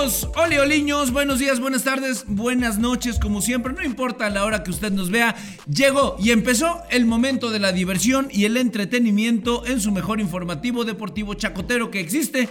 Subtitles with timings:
[0.00, 0.28] Oliños!
[0.36, 1.12] ¡Oli, oliños!
[1.12, 5.10] Buenos días, buenas tardes, buenas noches, como siempre, no importa la hora que usted nos
[5.10, 5.36] vea,
[5.68, 10.84] llegó y empezó el momento de la diversión y el entretenimiento en su mejor informativo
[10.84, 12.48] deportivo chacotero que existe,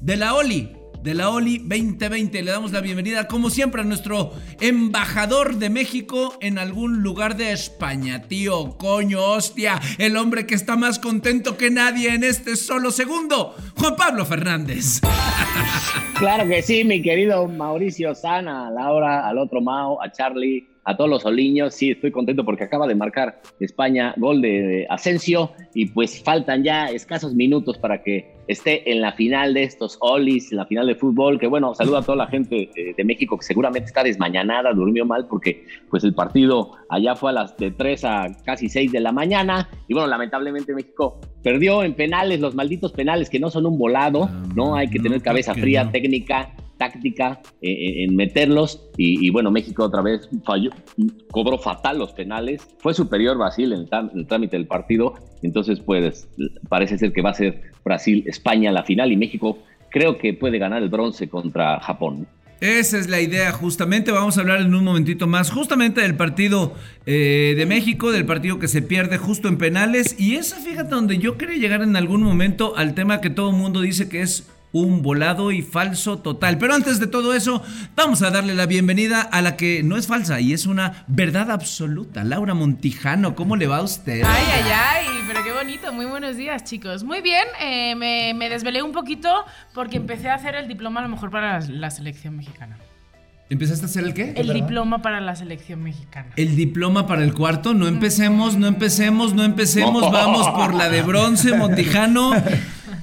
[0.00, 2.42] de la Oli de la OLI 2020.
[2.42, 7.52] Le damos la bienvenida, como siempre, a nuestro embajador de México en algún lugar de
[7.52, 8.22] España.
[8.22, 13.54] Tío, coño, hostia, el hombre que está más contento que nadie en este solo segundo,
[13.76, 15.00] Juan Pablo Fernández.
[16.20, 20.96] Claro que sí, mi querido Mauricio Sana, a Laura, al otro Mao, a Charlie a
[20.96, 21.74] todos los oliños.
[21.74, 26.86] Sí, estoy contento porque acaba de marcar España gol de Asensio y pues faltan ya
[26.86, 30.94] escasos minutos para que esté en la final de estos Olis, en la final de
[30.94, 31.38] fútbol.
[31.38, 35.26] Que bueno, saludo a toda la gente de, México que seguramente está desmañanada, durmió mal
[35.26, 39.12] porque pues el partido allá fue a las de 3 a casi 6 de la
[39.12, 43.78] mañana y bueno, lamentablemente México perdió en penales, los malditos penales que no son un
[43.78, 44.74] volado, ah, ¿no?
[44.76, 50.00] Hay que tener cabeza fría, técnica táctica eh, eh, en meterlos y, bueno, México otra
[50.00, 50.70] vez falló,
[51.30, 56.28] cobró fatal los penales, fue superior Brasil en el, trámite del partido, entonces pues
[56.68, 59.58] parece ser que va a ser Brasil-España la final y México
[59.90, 62.26] creo que puede ganar el bronce contra Japón.
[62.60, 64.12] Esa es la idea, justamente.
[64.12, 66.74] Vamos a hablar en un momentito más, justamente del partido
[67.06, 70.14] eh, de México, del partido que se pierde justo en penales.
[70.18, 73.56] Y esa, fíjate, donde yo quería llegar en algún momento al tema que todo el
[73.56, 76.58] mundo dice que es un volado y falso total.
[76.58, 77.62] Pero antes de todo eso,
[77.96, 81.50] vamos a darle la bienvenida a la que no es falsa y es una verdad
[81.50, 82.24] absoluta.
[82.24, 84.22] Laura Montijano, ¿cómo le va a usted?
[84.24, 85.92] Ay, ay, ay, pero qué bonito.
[85.92, 87.04] Muy buenos días, chicos.
[87.04, 89.44] Muy bien, eh, me, me, desvelé un poquito
[89.74, 92.78] porque empecé a hacer el diploma a lo mejor para la selección mexicana.
[93.50, 94.32] ¿Empezaste a hacer el qué?
[94.36, 96.30] El diploma para la selección mexicana.
[96.36, 97.74] El diploma para el cuarto.
[97.74, 100.02] No empecemos, no empecemos, no empecemos.
[100.12, 102.30] Vamos por la de bronce, Montijano.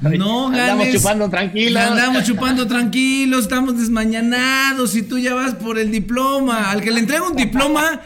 [0.01, 0.69] No ganes.
[0.69, 1.83] Andamos chupando tranquilos.
[1.83, 6.71] Andamos chupando tranquilos, estamos desmañanados y tú ya vas por el diploma.
[6.71, 8.01] Al que le entrega un diploma,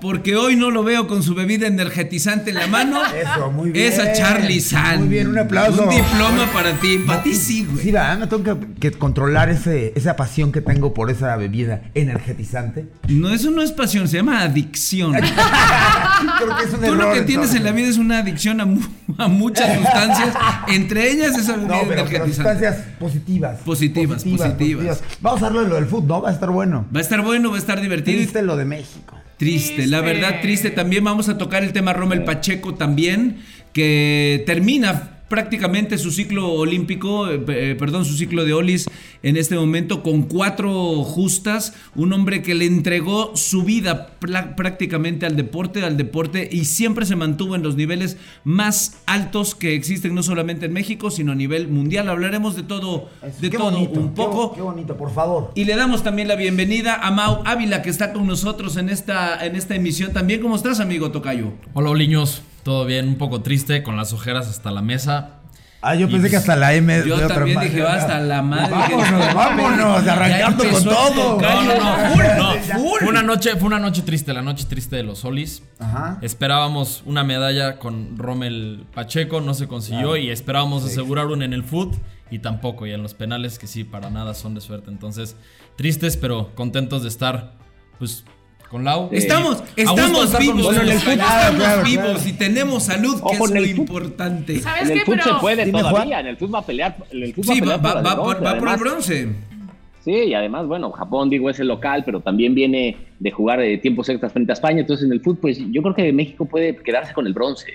[0.00, 3.00] porque hoy no lo veo con su bebida energetizante en la mano.
[3.06, 3.92] Eso, muy bien.
[3.92, 5.00] Es a Charlie San.
[5.00, 5.84] Muy bien, un aplauso.
[5.84, 6.98] Un diploma para ti.
[7.06, 7.84] Para ti sí, güey.
[7.84, 12.88] Sí, va, no tengo que, controlar ese, esa pasión que tengo por esa bebida energetizante.
[13.08, 15.12] No, eso no es pasión, se llama adicción.
[16.38, 19.24] Creo que es un Tú lo que tienes en la vida es una adicción a,
[19.24, 20.34] a muchas sustancias,
[20.68, 24.24] entre ellas no, pero, sustancias positivas, positivas.
[24.24, 26.22] Positivas, Vamos a hablar lo del fútbol, ¿no?
[26.22, 26.86] Va a estar bueno.
[26.94, 28.18] Va a estar bueno, va a estar divertido.
[28.18, 29.16] Triste lo de México.
[29.36, 30.70] Triste, la verdad triste.
[30.70, 33.38] También vamos a tocar el tema Rommel Pacheco también,
[33.72, 38.88] que termina prácticamente su ciclo olímpico, eh, eh, perdón, su ciclo de Olis
[39.22, 45.36] en este momento con cuatro justas, un hombre que le entregó su vida prácticamente al
[45.36, 50.22] deporte, al deporte y siempre se mantuvo en los niveles más altos que existen no
[50.22, 52.08] solamente en México, sino a nivel mundial.
[52.08, 53.08] Hablaremos de todo,
[53.40, 54.54] de todo un poco.
[54.54, 55.50] Qué, bonito, por favor.
[55.54, 59.44] Y le damos también la bienvenida a Mau Ávila que está con nosotros en esta,
[59.44, 60.40] en esta emisión también.
[60.40, 61.52] ¿Cómo estás, amigo Tocayo?
[61.74, 62.42] Hola, Oliños.
[62.66, 65.34] Todo bien, un poco triste, con las ojeras hasta la mesa.
[65.82, 67.00] Ah, yo pensé que hasta la M.
[67.06, 68.72] Yo también dije, va hasta la madre.
[68.72, 71.40] Vámonos, vámonos, arrancando con todo.
[71.40, 75.20] No, no, no, Fue una noche, fue una noche triste, la noche triste de los
[75.20, 75.62] Solis.
[75.78, 76.18] Ajá.
[76.22, 81.62] Esperábamos una medalla con Rommel Pacheco, no se consiguió y esperábamos asegurar una en el
[81.62, 81.94] foot
[82.32, 82.88] y tampoco.
[82.88, 84.90] Y en los penales que sí, para nada son de suerte.
[84.90, 85.36] Entonces,
[85.76, 87.52] tristes, pero contentos de estar,
[88.00, 88.24] pues
[88.70, 89.08] con Lau.
[89.12, 90.76] Estamos, estamos vivos.
[90.76, 94.60] estamos vivos y tenemos salud, que es lo importante.
[94.60, 96.96] ¿Sabes en el fútbol se puede todavía, en el fútbol va a pelear.
[97.10, 99.28] En el sí, va, por, el bronce.
[100.04, 103.78] Sí, y además, bueno, Japón, digo, es el local, pero también viene de jugar de
[103.78, 104.80] tiempos extras frente a España.
[104.80, 107.72] Entonces, en el fútbol, pues yo creo que México puede quedarse con el bronce.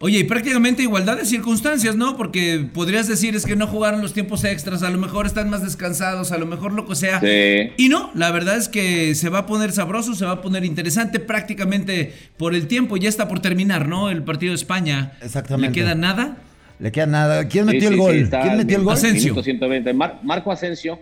[0.00, 2.16] Oye, y prácticamente igualdad de circunstancias, ¿no?
[2.16, 5.64] Porque podrías decir es que no jugaron los tiempos extras, a lo mejor están más
[5.64, 7.18] descansados, a lo mejor lo que sea.
[7.18, 7.72] Sí.
[7.76, 10.64] Y no, la verdad es que se va a poner sabroso, se va a poner
[10.64, 14.08] interesante prácticamente por el tiempo, ya está por terminar, ¿no?
[14.08, 15.14] El partido de España.
[15.20, 15.80] Exactamente.
[15.80, 16.36] ¿Le queda nada?
[16.78, 17.48] Le queda nada.
[17.48, 18.28] ¿Quién metió el gol?
[18.30, 18.94] ¿Quién metió el gol?
[18.94, 19.42] Asensio.
[19.42, 19.92] 120.
[19.94, 21.00] Marco Asensio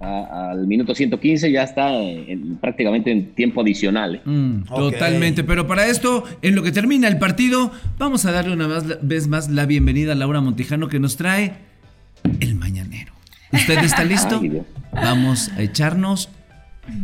[0.00, 1.90] al minuto 115 ya está
[2.60, 4.16] prácticamente en tiempo adicional.
[4.16, 4.20] ¿eh?
[4.24, 8.68] Mm, totalmente, pero para esto, en lo que termina el partido, vamos a darle una
[9.02, 11.54] vez más la bienvenida a Laura Montijano que nos trae
[12.40, 13.12] el mañanero.
[13.52, 14.42] ¿Usted está listo?
[14.92, 16.28] Vamos a echarnos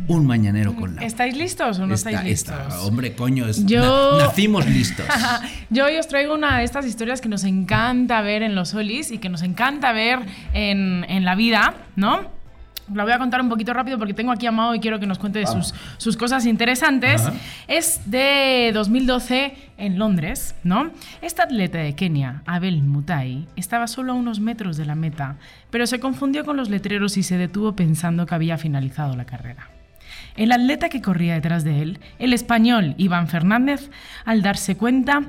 [0.06, 1.02] un mañanero con la.
[1.02, 2.54] ¿Estáis listos o no estáis listos?
[2.84, 4.18] hombre, coño, Yo...
[4.18, 5.06] nacimos listos.
[5.70, 9.10] Yo hoy os traigo una de estas historias que nos encanta ver en los solis
[9.10, 10.20] y que nos encanta ver
[10.52, 12.41] en, en la vida, ¿no?
[12.92, 15.06] La voy a contar un poquito rápido porque tengo aquí a Mao y quiero que
[15.06, 17.22] nos cuente sus, sus, cosas interesantes.
[17.68, 20.90] Es de 2012 en Londres, ¿no?
[21.20, 25.36] Esta atleta de Kenia, Abel Mutai, estaba solo a unos metros de la meta,
[25.70, 29.68] pero se confundió con los letreros y se detuvo pensando que había finalizado la carrera.
[30.36, 33.90] El atleta que corría detrás de él, el español Iván Fernández,
[34.24, 35.22] al darse cuenta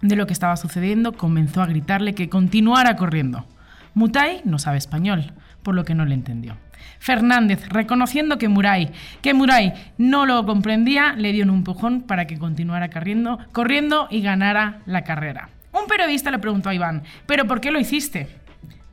[0.00, 3.46] de lo que estaba sucediendo, comenzó a gritarle que continuara corriendo.
[3.94, 5.32] Mutai no sabe español,
[5.62, 6.56] por lo que no le entendió.
[7.04, 8.90] Fernández, reconociendo que Muray,
[9.20, 14.22] que Muray no lo comprendía, le dio un empujón para que continuara corriendo, corriendo y
[14.22, 15.50] ganara la carrera.
[15.70, 18.28] Un periodista le preguntó a Iván, ¿pero por qué lo hiciste?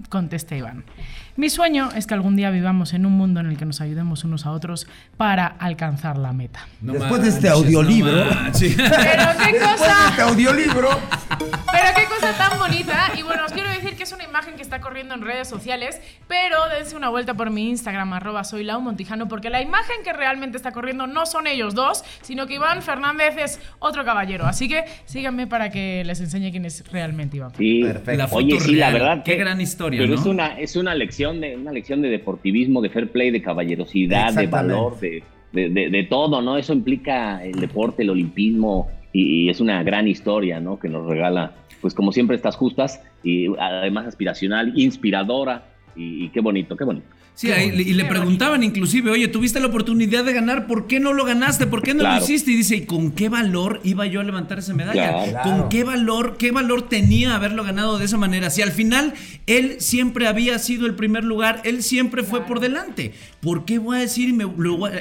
[0.10, 0.84] Contesta Iván.
[1.38, 4.26] Mi sueño es que algún día vivamos en un mundo en el que nos ayudemos
[4.26, 6.68] unos a otros para alcanzar la meta.
[6.82, 8.26] Después de este audiolibro.
[8.60, 10.10] Pero qué cosa.
[10.10, 11.00] este audiolibro.
[11.40, 13.12] Pero qué cosa tan bonita.
[13.18, 13.46] Y bueno,
[14.12, 17.70] es una imagen que está corriendo en redes sociales, pero dense una vuelta por mi
[17.70, 22.04] Instagram, arroba soy Montijano, porque la imagen que realmente está corriendo no son ellos dos,
[22.22, 24.46] sino que Iván Fernández es otro caballero.
[24.46, 27.52] Así que síganme para que les enseñe quién es realmente Iván.
[27.58, 28.28] Sí, perfecto.
[28.32, 29.24] Oye, sí, la verdad.
[29.24, 30.02] Qué gran historia.
[30.02, 33.42] Pero es, una, es una lección de una lección de deportivismo, de fair play, de
[33.42, 35.24] caballerosidad, de valor, de,
[35.54, 36.58] de, todo, ¿no?
[36.58, 40.80] Eso implica el deporte, el olimpismo y, es una gran historia, ¿no?
[40.80, 46.78] Que nos regala, pues como siempre, estas justas y además aspiracional, inspiradora y qué bonito,
[46.78, 47.08] qué bonito.
[47.34, 51.26] Sí, y le preguntaban inclusive, oye, tuviste la oportunidad de ganar, ¿por qué no lo
[51.26, 51.66] ganaste?
[51.66, 52.52] ¿Por qué no lo hiciste?
[52.52, 55.42] Y dice, ¿y con qué valor iba yo a levantar esa medalla?
[55.42, 58.50] ¿Con qué valor, qué valor tenía haberlo ganado de esa manera?
[58.50, 59.14] Si al final
[59.48, 63.14] él siempre había sido el primer lugar, él siempre fue por delante.
[63.40, 64.46] ¿Por qué voy a decir me,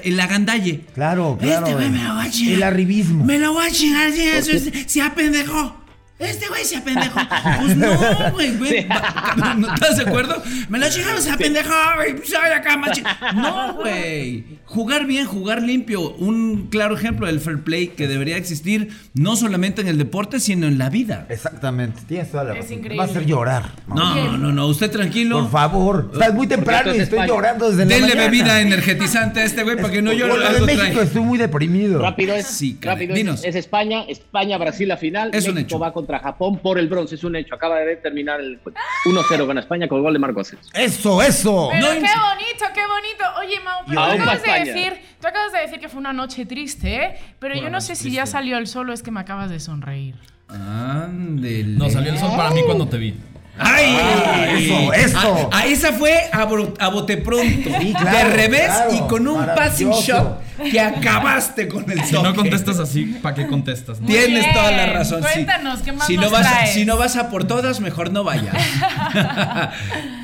[0.05, 0.83] el agandalle?
[0.95, 1.67] Claro, claro.
[1.67, 2.55] Este güey me lo a chingar.
[2.55, 3.25] El arribismo.
[3.25, 5.80] Me lo voy a chingar, se apendejó.
[6.21, 7.19] Este güey se apendejo.
[7.61, 8.87] Pues no, güey, güey.
[9.57, 10.43] ¿No estás de acuerdo?
[10.69, 12.17] Me lo chingaron, se apendejó, güey.
[12.17, 13.03] Pues acá, machi.
[13.35, 14.45] No, güey.
[14.67, 16.11] Jugar bien, jugar limpio.
[16.17, 20.67] Un claro ejemplo del fair play que debería existir no solamente en el deporte, sino
[20.67, 21.27] en la vida.
[21.31, 22.03] Exactamente.
[22.07, 22.65] Tienes toda la razón.
[22.67, 22.99] Es increíble.
[22.99, 23.71] Va a hacer llorar.
[23.89, 24.67] No, no, no.
[24.67, 25.41] Usted tranquilo.
[25.41, 26.11] Por favor.
[26.13, 29.91] Estás muy temprano y estoy llorando desde Denle la bebida energetizante a este güey para
[29.91, 30.61] que no llore.
[30.61, 32.01] De México estoy muy deprimido.
[32.01, 32.47] Rápido es.
[32.47, 34.03] Sí, rápido es, es, España.
[34.07, 35.31] España, Brasil la final.
[35.33, 35.79] Es un hecho.
[35.79, 37.55] va contra Japón por el bronce, es un hecho.
[37.55, 40.71] Acaba de terminar el 1-0 con España con el gol de Marco Asensio.
[40.75, 41.69] Eso, eso.
[41.73, 43.25] Pero qué bonito, qué bonito.
[43.39, 46.47] Oye, Mau, pero tú acabas, de decir, tú acabas de decir que fue una noche
[46.47, 47.19] triste, ¿eh?
[47.39, 49.61] Pero yo no sé si ya salió el sol o es que me acabas de
[49.61, 50.17] sonreír.
[50.49, 51.77] Ándele.
[51.77, 53.15] No, salió el sol para mí cuando te vi.
[53.61, 53.97] ¡Ay!
[54.01, 55.51] Ah, eso, eso.
[55.53, 57.71] Ah, esa fue a, bote pronto.
[57.71, 60.41] de revés y con un passing shot
[60.71, 63.99] que acabaste con el Si no contestas así, ¿para qué contestas?
[64.07, 65.21] Tienes toda la razón.
[65.21, 68.55] Cuéntanos, ¿qué más si no vas, Si no vas a por todas, mejor no vayas.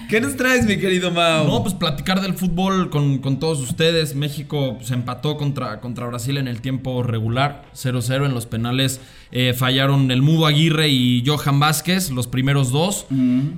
[0.08, 1.49] ¿Qué nos traes, mi querido Mao?
[1.49, 4.14] No, pues platicar del fútbol con, todos ustedes.
[4.14, 9.00] México se empató contra, contra Brasil en el tiempo regular, 0-0 en los penales.
[9.32, 13.06] Eh, fallaron el Mudo Aguirre y Johan Vázquez, los primeros dos.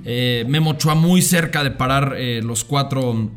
[0.05, 3.29] Eh, Memo Chua muy cerca de parar eh, los, cuatro,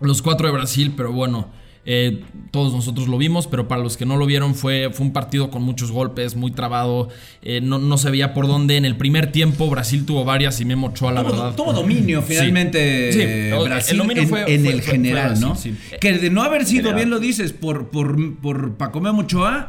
[0.00, 1.63] los cuatro de Brasil, pero bueno.
[1.86, 5.12] Eh, todos nosotros lo vimos, pero para los que no lo vieron fue, fue un
[5.12, 7.10] partido con muchos golpes, muy trabado,
[7.42, 8.76] eh, no, se veía por dónde.
[8.76, 11.54] En el primer tiempo Brasil tuvo varias y Memo Ochoa, la verdad.
[11.54, 14.00] Tuvo dominio finalmente Brasil
[14.46, 15.56] en, el general, ¿no?
[16.00, 19.68] Que de no haber sido, bien lo dices, por, por, por Paco Memo Ochoa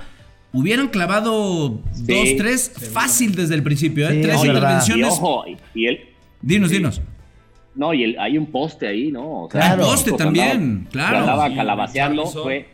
[0.53, 4.21] hubieran clavado dos, tres fácil desde el principio, ¿eh?
[4.21, 5.07] tres intervenciones.
[5.07, 5.43] Y ojo,
[5.73, 5.99] y él,
[6.41, 7.01] dinos, dinos.
[7.75, 9.43] No, y hay un poste ahí, ¿no?
[9.43, 11.17] O sea, poste también, claro.
[11.17, 12.65] Andaba calabaceando, fue,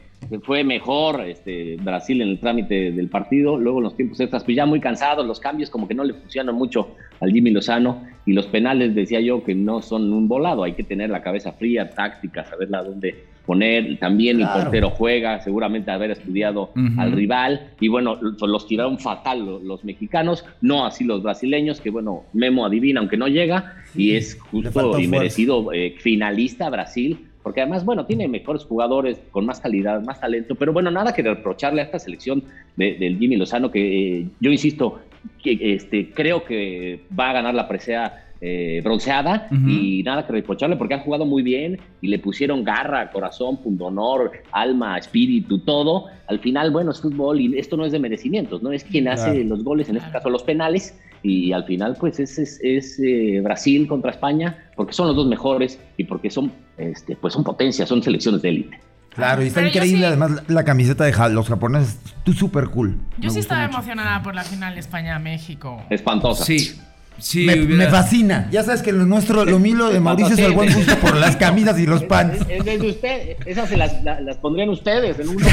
[0.44, 3.58] fue mejor este, Brasil en el trámite del partido.
[3.58, 6.14] Luego en los tiempos extras, pues ya muy cansados, los cambios como que no le
[6.14, 8.04] funcionan mucho al Jimmy Lozano.
[8.26, 10.64] Y los penales, decía yo, que no son un volado.
[10.64, 13.98] Hay que tener la cabeza fría, táctica, saberla dónde poner.
[13.98, 17.72] También el portero juega, seguramente haber estudiado al rival.
[17.80, 23.00] Y bueno, los tiraron fatal los, mexicanos, no así los brasileños, que bueno, Memo adivina,
[23.00, 23.76] aunque no llega.
[23.96, 29.46] Y es justo y merecido eh, finalista Brasil porque además, bueno, tiene mejores jugadores con
[29.46, 32.44] más calidad, más talento, pero bueno, nada que reprocharle a esta selección
[32.76, 35.00] del Jimmy Lozano, que eh, yo insisto,
[35.44, 40.76] que este, creo que va a ganar la presea eh, bronceada y nada que reprocharle
[40.76, 46.08] porque han jugado muy bien y le pusieron garra, corazón, punto honor, alma, espíritu, todo.
[46.26, 48.72] Al final, bueno, es fútbol y esto no es de merecimientos, ¿no?
[48.72, 52.38] Es quien hace los goles, en este caso los penales, y al final pues es,
[52.40, 57.34] es, eh, Brasil contra España porque son los dos mejores y porque son, este, pues
[57.34, 58.80] son potencias, son selecciones de élite.
[59.14, 62.98] Claro, y está increíble además la, camiseta de los japoneses, tú súper cool.
[63.20, 65.84] Yo sí estaba emocionada por la final España-México.
[65.90, 66.46] Espantosa.
[66.46, 66.80] Sí.
[67.18, 68.48] Sí, me, fascina.
[68.52, 71.36] Ya sabes que lo nuestro, lo mío de Mauricio es el buen gusto por las
[71.38, 72.44] camisas y los pants.
[72.50, 75.38] Es, de usted, esas se las, las pondrían ustedes en un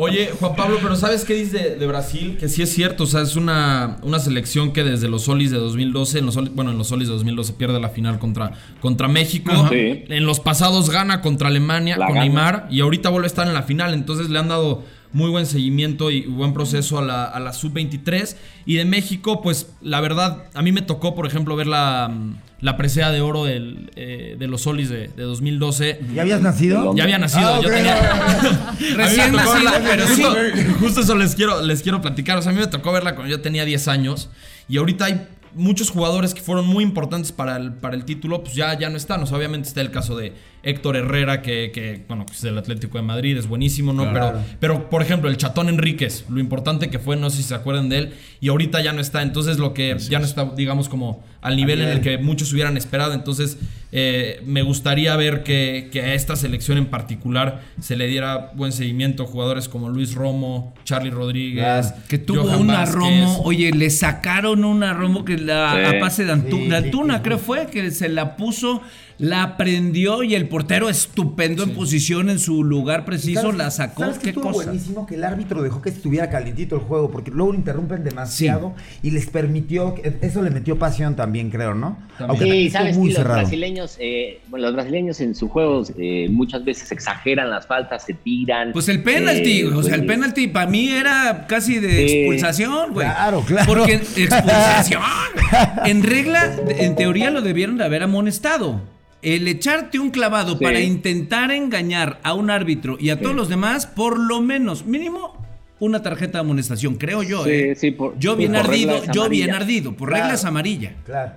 [0.00, 2.36] Oye, Juan Pablo, pero ¿sabes qué dice de, Brasil?
[2.38, 5.58] Que sí es cierto, o sea, es una, una selección que desde los Solis de
[5.58, 9.50] 2012, en los bueno, en los Solis de 2012 pierde la final contra, contra México.
[9.72, 13.64] En los pasados gana contra Alemania con Neymar y ahorita vuelve a estar en la
[13.64, 17.52] final, entonces le han dado muy buen seguimiento y buen proceso a la, a la
[17.52, 18.36] sub-23.
[18.66, 22.12] Y de México, pues la verdad, a mí me tocó, por ejemplo, ver la,
[22.60, 26.00] la presea de oro del, eh, de los solis de, de, 2012.
[26.14, 26.94] ¿Ya habías nacido?
[26.94, 27.54] Ya había nacido.
[27.54, 27.96] Ah, yo tenía.
[28.96, 30.36] Recién nacido, pero justo,
[30.80, 32.38] justo, eso les quiero, les quiero platicar.
[32.38, 34.30] O sea, a mí me tocó verla cuando yo tenía 10 años.
[34.68, 38.54] Y ahorita hay muchos jugadores que fueron muy importantes para el, para el título, pues
[38.54, 39.22] ya, ya no están.
[39.22, 42.58] O sea, obviamente está el caso de Héctor Herrera, que, que bueno, que es del
[42.58, 44.12] Atlético de Madrid, es buenísimo, ¿no?
[44.12, 47.54] Pero, pero, por ejemplo, el Chatón Enríquez, lo importante que fue, no sé si se
[47.54, 49.22] acuerdan de él, y ahorita ya no está.
[49.22, 52.76] Entonces, lo que ya no está, digamos, como al nivel, en el que muchos hubieran
[52.76, 53.12] esperado.
[53.12, 53.58] Entonces,
[53.92, 58.72] eh, me gustaría ver que, que, a esta selección en particular se le diera buen
[58.72, 59.26] seguimiento.
[59.26, 61.94] Jugadores como Luis Romo, Charlie Rodríguez.
[62.08, 67.22] Que tuvo una Romo, oye, le sacaron una Romo que la a pase de Antuna,
[67.22, 68.82] creo fue, que se la puso
[69.18, 74.02] la prendió y el portero estupendo en posición en su lugar preciso, la sacó.
[74.02, 77.52] ¿sabes ¿Qué estuvo buenísimo que el árbitro dejó que estuviera calientito el juego, porque luego
[77.52, 81.98] lo interrumpen demasiado y les permitió, eso le metió pasión también, creo, ¿no?
[82.20, 86.64] Aunque sí, sabes que los brasileños, eh, bueno, los brasileños en sus juegos eh, muchas
[86.64, 88.72] veces exageran las faltas, se tiran.
[88.72, 92.92] Pues el penalti, eh, o sea, el pues, penalti para mí era casi de expulsación,
[92.92, 93.06] güey.
[93.06, 93.66] Claro, claro.
[93.66, 95.02] Porque expulsación.
[95.86, 98.80] en regla, en teoría lo debieron de haber amonestado
[99.22, 103.86] el echarte un clavado para intentar engañar a un árbitro y a todos los demás,
[103.86, 105.36] por lo menos, mínimo,
[105.80, 107.46] una tarjeta de amonestación, creo yo.
[107.46, 107.76] ¿eh?
[108.18, 110.94] yo bien ardido, yo bien ardido, por reglas amarillas.
[111.04, 111.32] Claro.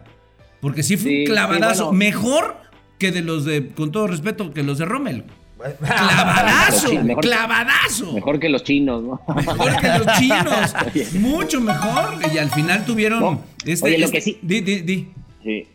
[0.59, 2.57] Porque sí fue un clavadazo, mejor
[2.99, 5.23] que de los de, con todo respeto, que los de Rommel.
[5.79, 6.89] Clavadazo,
[7.21, 8.13] clavadazo.
[8.13, 9.21] Mejor que los chinos, ¿no?
[9.35, 11.13] Mejor que los chinos.
[11.13, 12.15] mucho mejor.
[12.33, 13.41] Y al final tuvieron.
[13.63, 14.39] Este, Oye, lo este que sí.
[14.41, 15.07] Di, di, di.
[15.43, 15.67] Sí.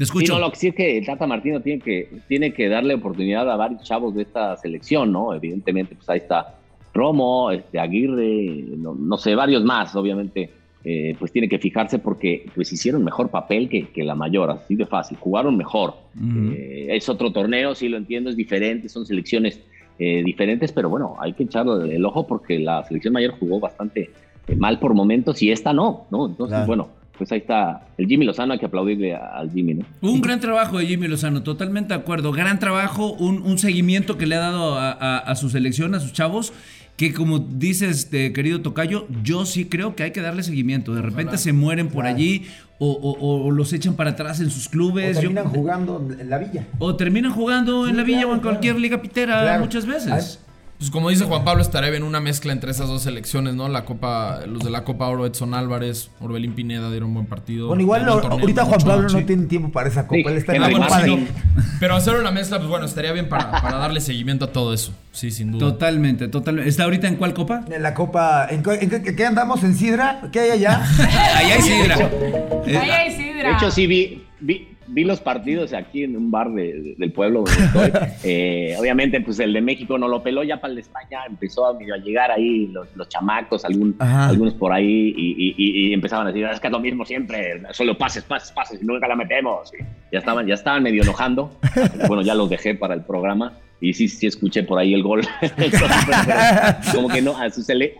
[0.00, 0.32] Te escucho.
[0.32, 3.56] no, lo que sí es que Tata Martino tiene que, tiene que darle oportunidad a
[3.56, 5.34] varios chavos de esta selección, ¿no?
[5.34, 6.54] Evidentemente, pues ahí está
[6.94, 10.48] Romo, este, Aguirre, no, sé, varios más, obviamente.
[10.82, 14.74] Eh, pues tiene que fijarse porque pues hicieron mejor papel que, que la mayor, así
[14.74, 15.92] de fácil, jugaron mejor.
[16.18, 19.60] Eh, es otro torneo, sí lo entiendo, es diferente, son selecciones
[19.98, 24.08] eh, diferentes, pero bueno, hay que echarle el ojo porque la selección mayor jugó bastante
[24.56, 26.24] mal por momentos y esta no, ¿no?
[26.24, 26.88] Entonces, bueno,
[27.20, 29.84] pues ahí está el Jimmy Lozano, hay que aplaudirle al Jimmy, ¿no?
[30.00, 32.32] Un gran trabajo de Jimmy Lozano, totalmente de acuerdo.
[32.32, 36.54] Gran trabajo, un, seguimiento que le ha dado a, su selección, a sus chavos,
[36.96, 40.94] que como dices, este, querido Tocayo, yo sí creo que hay que darle seguimiento.
[40.94, 42.46] De repente se mueren por allí
[42.78, 45.18] o, los echan para atrás en sus clubes.
[45.18, 46.66] O terminan jugando en la villa.
[46.78, 50.40] O terminan jugando en la villa o en cualquier liga pitera muchas veces.
[50.80, 53.68] Pues como dice Juan Pablo, estaré en una mezcla entre esas dos selecciones, ¿no?
[53.68, 57.66] La Copa, los de la Copa Oro, Edson Álvarez, Orbelín Pineda dieron un buen partido.
[57.66, 60.72] Bueno, igual ahorita Juan Pablo no tiene tiempo para esa Copa, él está en la
[60.72, 61.02] Copa
[61.80, 64.94] Pero hacer una mezcla, pues bueno, estaría bien para, darle seguimiento a todo eso.
[65.12, 65.60] Sí, sin duda.
[65.60, 66.70] Totalmente, totalmente.
[66.70, 67.62] ¿Está ahorita en cuál Copa?
[67.70, 69.62] En la Copa, ¿en, qué, andamos?
[69.62, 70.30] ¿En Sidra?
[70.32, 70.82] ¿Qué hay allá?
[71.36, 72.10] Allá hay Sidra.
[72.64, 73.50] Ahí hay Sidra.
[73.50, 77.64] De hecho, sí vi, vi vi los partidos aquí en un bar del pueblo donde
[77.64, 77.90] estoy.
[78.22, 81.66] Eh, obviamente, pues el de México no lo peló, ya para el de España empezó
[81.66, 86.66] a, llegar ahí los, chamacos, algún, algunos por ahí, y, empezaban a decir, es que
[86.66, 89.72] es lo mismo siempre, solo pases, pases, pases, y nunca la metemos.
[90.12, 91.52] ya, estaban, ya estaban medio enojando.
[92.08, 93.54] bueno, ya los dejé para el programa.
[93.80, 95.22] Y sí, sí escuché por ahí el gol.
[96.94, 97.94] como que no, a su sele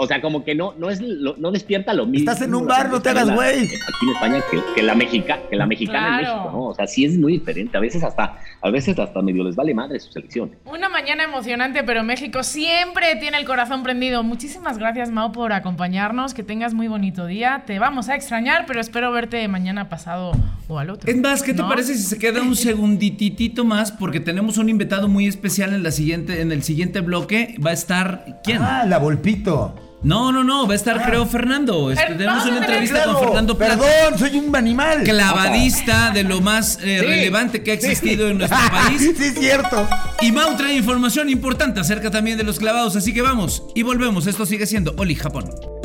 [0.00, 2.30] o sea, como que no, no, es, no despierta lo mismo.
[2.30, 3.64] Estás en un bar, no te hagas güey.
[3.64, 4.44] Aquí en España
[4.76, 6.64] que, la, Mexica, que la mexicana en México, ¿no?
[6.66, 7.76] O sea, sí es muy diferente.
[7.76, 10.52] A veces hasta, a veces hasta medio les vale madre su selección.
[10.66, 14.22] Una mañana emocionante, pero México siempre tiene el corazón prendido.
[14.22, 16.32] Muchísimas gracias, Mao, por acompañarnos.
[16.32, 17.64] Que tengas muy bonito día.
[17.66, 20.30] Te vamos a extrañar, pero espero verte mañana pasado
[20.68, 21.10] o al otro.
[21.10, 23.90] Es más, ¿qué te parece si se queda un segundititito más?
[23.90, 27.56] Porque tenemos un invitado muy especial en, la siguiente, en el siguiente bloque.
[27.66, 28.62] Va a estar, ¿quién?
[28.62, 29.87] Ah, la Volpito.
[30.02, 31.90] No, no, no, va a estar creo Fernando.
[31.90, 33.78] Este, tenemos una entrevista con Fernando Plata.
[33.78, 35.02] Perdón, soy un animal.
[35.02, 39.00] Clavadista de lo más eh, relevante que ha existido en nuestro país.
[39.00, 39.88] sí, es cierto.
[40.20, 44.26] Y Mau trae información importante acerca también de los clavados, así que vamos y volvemos.
[44.26, 45.77] Esto sigue siendo Oli Japón.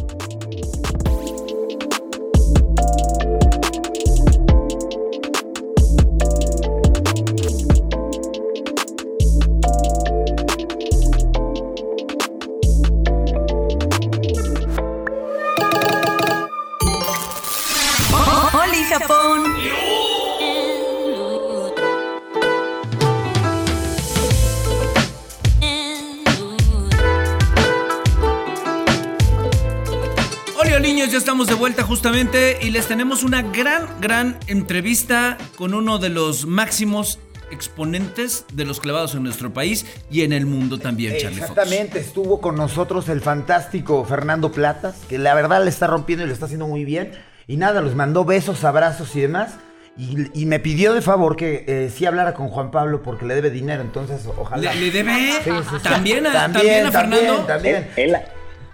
[32.03, 37.17] Justamente y les tenemos una gran, gran entrevista con uno de los máximos
[37.49, 42.41] exponentes de los clavados en nuestro país y en el mundo también, Charlie Exactamente, estuvo
[42.41, 46.47] con nosotros el fantástico Fernando Platas, que la verdad le está rompiendo y lo está
[46.47, 47.13] haciendo muy bien.
[47.47, 49.53] Y nada, los mandó besos, abrazos y demás.
[49.95, 53.49] Y, me pidió de favor que eh, sí hablara con Juan Pablo porque le debe
[53.49, 54.73] dinero, entonces ojalá.
[54.73, 55.39] ¿Le, debe?
[55.81, 57.45] ¿También, a, ¿También, a Fernando?
[57.45, 58.21] También, también.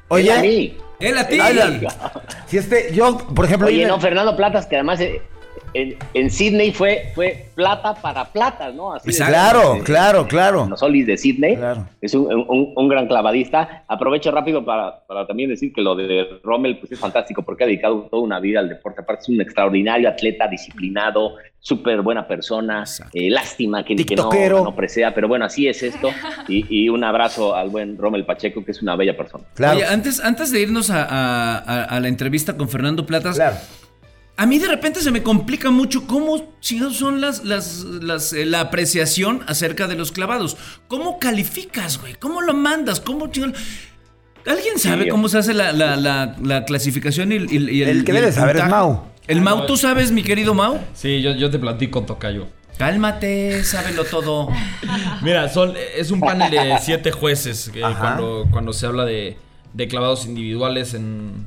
[0.08, 1.40] Oye, él a ti.
[2.48, 3.68] Si este, yo, por ejemplo.
[3.68, 5.22] Oye, no, Fernando Platas, que además eh,
[5.74, 8.94] en, en, Sydney fue, fue plata para plata, ¿no?
[8.94, 10.68] Así claro, claro, claro.
[10.70, 11.58] Los Solis de Sydney.
[12.02, 13.84] Es un, un, gran clavadista.
[13.88, 17.68] Aprovecho rápido para, para, también decir que lo de Rommel pues, es fantástico porque ha
[17.68, 19.02] dedicado toda una vida al deporte.
[19.02, 22.84] Aparte, es un extraordinario atleta, disciplinado, súper buena persona.
[23.14, 24.30] Eh, lástima que, que no,
[24.64, 26.10] no, presea, pero bueno, así es esto.
[26.48, 29.44] Y, y, un abrazo al buen Rommel Pacheco, que es una bella persona.
[29.54, 29.82] Claro.
[29.90, 33.36] antes, antes de irnos a, a, a la entrevista con Fernando Platas.
[33.36, 33.58] Claro
[34.40, 38.62] a mí de repente se me complica mucho cómo chingados son las, las, eh, la
[38.62, 40.56] apreciación acerca de los clavados.
[40.88, 42.14] ¿Cómo calificas, güey?
[42.14, 43.02] ¿Cómo lo mandas?
[43.02, 43.58] ¿Cómo chingados?
[44.48, 49.04] ¿Alguien sabe cómo se hace la, clasificación y, el, el, que debe saber es Mau.
[49.28, 50.80] ¿El Mau tú sabes, mi querido Mau?
[50.94, 52.48] Sí, yo, yo te platico, Tocayo.
[52.78, 54.48] Cálmate, sábelo todo.
[55.22, 57.70] Mira, son, es un panel de siete jueces
[58.00, 59.36] cuando, cuando se habla de,
[59.74, 61.46] de clavados individuales en,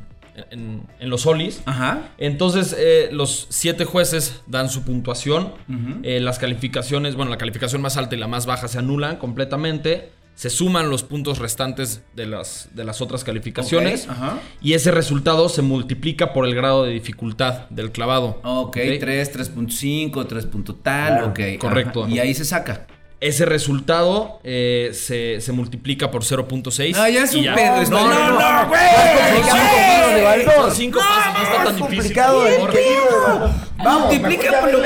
[0.50, 1.62] en, los solis.
[1.66, 2.10] Ajá.
[2.18, 5.54] Entonces, eh, los siete jueces dan su puntuación.
[6.02, 10.12] Eh, las calificaciones, bueno, la calificación más alta y la más baja se anulan completamente.
[10.34, 14.08] Se suman los puntos restantes de las, de las otras calificaciones.
[14.62, 18.40] Y ese resultado se multiplica por el grado de dificultad del clavado.
[18.42, 20.48] Ok, 3, 3.5, 3.
[20.82, 21.24] tal.
[21.24, 21.40] Ok.
[21.58, 22.08] Correcto.
[22.08, 22.86] Y ahí se saca
[23.22, 26.96] ese resultado eh, se, se, multiplica por 0.6.
[26.96, 27.82] Ah, ya es un pedo.
[27.88, 30.44] No, no, no, güey.
[30.44, 32.16] Son 5 pasos, no está tan difícil.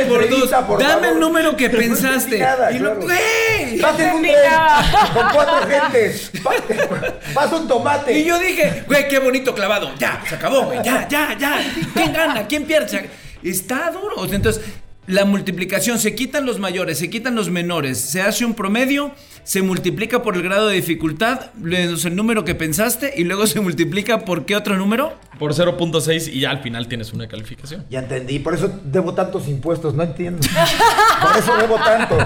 [0.07, 0.51] Por dos.
[0.79, 2.47] Dame el número que pensaste.
[2.75, 3.79] Y lo, güey.
[3.81, 4.35] Pasen un tren
[5.15, 6.31] con cuatro gentes.
[7.35, 8.19] Pasa un tomate.
[8.19, 9.95] Y yo dije, güey, qué bonito clavado.
[9.99, 10.83] Ya, se acabó, güey.
[10.83, 11.59] Ya, ya, ya.
[11.95, 12.47] ¿Quién gana?
[12.47, 13.09] ¿Quién pierde?
[13.43, 14.25] Está duro.
[14.31, 14.63] Entonces,
[15.07, 19.13] la multiplicación, se quitan los mayores, se quitan los menores, se hace un promedio,
[19.47, 24.25] se multiplica por el grado de dificultad, el número que pensaste, y luego se multiplica
[24.25, 25.13] por qué otro número?
[25.39, 27.85] Por 0.6 y ya al final tienes una calificación.
[27.89, 30.41] Ya entendí, por eso debo tantos impuestos, no entiendo.
[31.23, 32.19] Por eso debo tanto.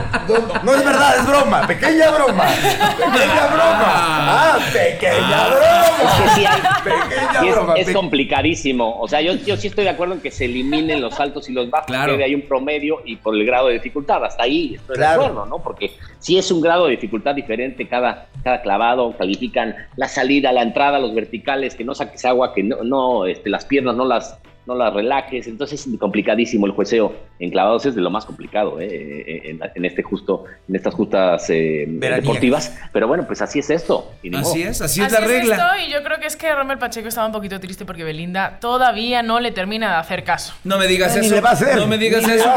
[0.65, 2.47] No, es verdad, es broma, pequeña broma.
[2.47, 3.85] Pequeña broma.
[3.85, 5.81] Ah, pequeña broma.
[6.03, 7.75] Es que sí hay, broma.
[7.75, 8.99] Es, complicadísimo.
[8.99, 11.53] O sea, yo, yo sí estoy de acuerdo en que se eliminen los altos y
[11.53, 12.17] los bajos, claro.
[12.17, 14.25] que hay un promedio y por el grado de dificultad.
[14.25, 15.59] Hasta ahí estoy de acuerdo, ¿no?
[15.63, 20.63] Porque si es un grado de dificultad diferente cada, cada clavado, califican la salida, la
[20.63, 24.41] entrada, los verticales, que no saques agua, que no, no este, las piernas no las
[24.71, 25.47] no las relajes.
[25.47, 28.87] Entonces es complicadísimo el jueceo en clavados, es de lo más complicado ¿eh?
[28.91, 32.77] eh en, este justo, en estas justas eh, deportivas.
[32.93, 34.11] Pero bueno, pues así es esto.
[34.35, 35.57] así es, así es la regla.
[35.57, 38.59] esto, y yo creo que es que Romel Pacheco estaba un poquito triste porque Belinda
[38.61, 40.55] todavía no le termina de hacer caso.
[40.65, 41.41] No me digas eso.
[41.77, 42.53] No me digas eso.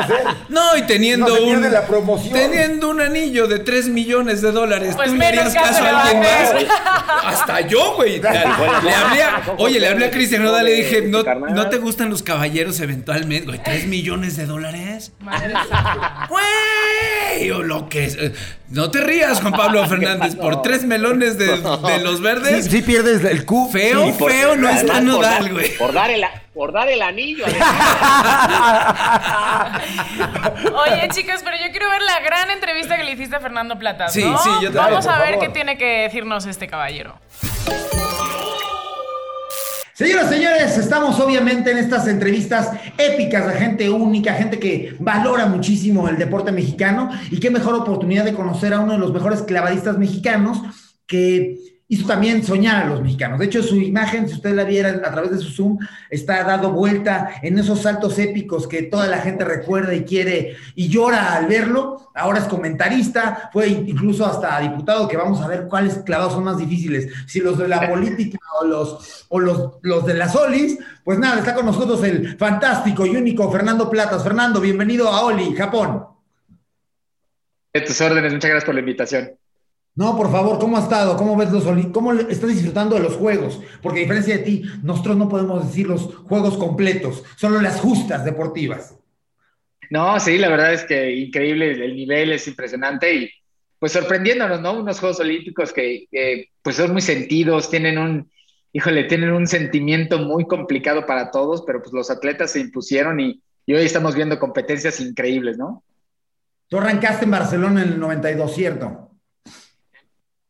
[0.50, 1.64] No, y teniendo un
[2.32, 6.20] teniendo un anillo de 3 millones de dólares, pues ¿tú le harías caso a alguien
[6.20, 6.54] más?
[7.26, 8.22] Hasta yo, güey.
[8.84, 12.03] Le, hablé a, oye, le hablé a Cristian Nodal, le dije, no, no te gusta
[12.10, 13.48] los caballeros eventualmente?
[13.48, 15.14] Güey, ¿tres millones de dólares?
[16.30, 18.16] Güey, o lo que es.
[18.16, 18.34] Eh,
[18.70, 21.58] no te rías, Juan Pablo Fernández, por tres melones de,
[22.02, 22.66] los verdes.
[22.66, 23.70] Sí, pierdes el Q.
[23.72, 25.76] Feo, feo, no está nodal, güey.
[25.78, 27.46] Por dar el, por dar el anillo.
[30.74, 34.10] Oye, chicos, pero yo quiero ver la gran entrevista que le hiciste a Fernando Plata.
[34.10, 37.20] Sí, sí, yo te Vamos a ver qué tiene que decirnos este caballero.
[39.96, 46.10] Señoras, señores, estamos obviamente en estas entrevistas épicas de gente única, gente que valora muchísimo
[46.10, 50.00] el deporte mexicano y qué mejor oportunidad de conocer a uno de los mejores clavadistas
[50.00, 50.64] mexicanos
[51.06, 53.40] que hizo también soñar a los mexicanos.
[53.40, 55.78] De hecho, su imagen, si ustedes la vieran a través de su Zoom,
[56.10, 60.88] está dado vuelta en esos saltos épicos que toda la gente recuerda y quiere y
[60.88, 62.12] llora al verlo.
[62.16, 66.58] Ahora es comentarista, fue incluso hasta diputado, que vamos a ver cuáles clavados son más
[66.58, 70.80] difíciles, si los de la política o los, o los, los de las Solis.
[71.04, 74.24] Pues nada, está con nosotros el fantástico y único Fernando Platas.
[74.24, 76.06] Fernando, bienvenido a Oli, Japón.
[77.74, 79.32] De tus órdenes, muchas gracias por la invitación.
[79.96, 81.16] No, por favor, ¿cómo ha estado?
[81.18, 83.62] ¿Cómo ves los ¿Cómo estás disfrutando de los juegos?
[83.82, 88.26] Porque a diferencia de ti, nosotros no podemos decir los juegos completos, solo las justas
[88.26, 88.96] deportivas.
[89.92, 93.30] No, sí, la verdad es que increíble, el nivel es impresionante y
[93.78, 94.80] pues sorprendiéndonos, ¿no?
[94.80, 96.08] Unos Juegos Olímpicos que,
[96.64, 98.32] pues son muy sentidos, tienen un,
[98.72, 103.44] híjole, tienen un sentimiento muy complicado para todos, pero pues los atletas se impusieron y,
[103.68, 105.84] y hoy estamos viendo competencias increíbles, ¿no?
[106.70, 109.13] Tú arrancaste en Barcelona en el 92, ¿cierto?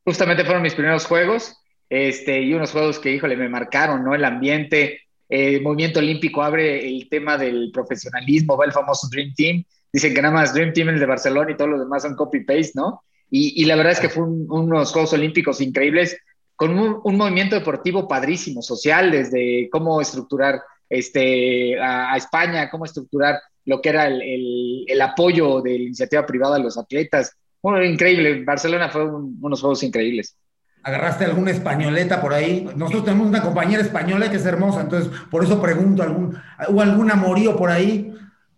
[0.04, 1.58] Justamente fueron mis primeros juegos,
[1.90, 4.16] este, y unos juegos que, híjole, me marcaron, ¿no?
[4.16, 9.64] El ambiente, el movimiento olímpico abre el tema del profesionalismo, va el famoso Dream Team.
[9.92, 12.72] Dicen que nada más Dream Team es de Barcelona y todos los demás son copy-paste,
[12.76, 13.04] ¿no?
[13.36, 16.16] Y, la verdad es que fue unos Juegos Olímpicos increíbles,
[16.56, 23.82] con un, movimiento deportivo padrísimo, social, desde cómo estructurar este, a, España, cómo estructurar lo
[23.82, 28.44] que era el, el apoyo de la iniciativa privada a los atletas, bueno, increíble.
[28.44, 30.38] Barcelona fue unos juegos increíbles.
[30.84, 32.70] ¿Agarraste alguna españoleta por ahí?
[32.76, 37.10] Nosotros tenemos una compañera española que es hermosa, entonces por eso pregunto, ¿algún, ¿hubo algún
[37.10, 38.14] amorío por ahí?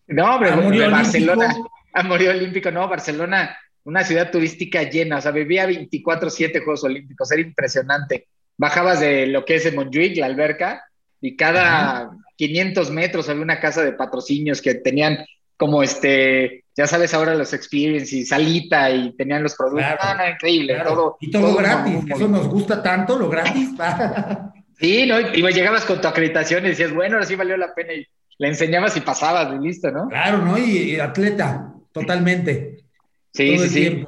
[0.07, 1.55] No, hombre, amorío Barcelona,
[1.93, 7.41] amorío olímpico, no, Barcelona, una ciudad turística llena, o sea, vivía 24-7 Juegos Olímpicos, era
[7.41, 8.27] impresionante.
[8.57, 10.83] Bajabas de lo que es el Montjuic, la alberca,
[11.21, 15.19] y cada 500 metros había una casa de patrocinios que tenían
[15.57, 19.85] como este ya sabes ahora los experience y salita y tenían los productos.
[19.99, 21.17] Ah, increíble, todo.
[21.21, 23.69] Y todo, gratis, eso nos gusta tanto, lo gratis.
[24.79, 25.19] sí, ¿no?
[25.19, 28.05] Y llegabas con tu acreditación y decías, bueno, ahora sí valió la pena y
[28.37, 30.09] le enseñabas y pasabas y listo, ¿no?
[30.09, 30.57] Claro, ¿no?
[30.57, 32.83] Y, atleta, totalmente.
[33.31, 34.05] Sí, sí, sí.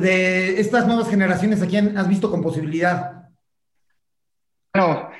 [0.00, 3.28] De estas nuevas generaciones, ¿a quién has visto con posibilidad?
[4.74, 5.10] Bueno,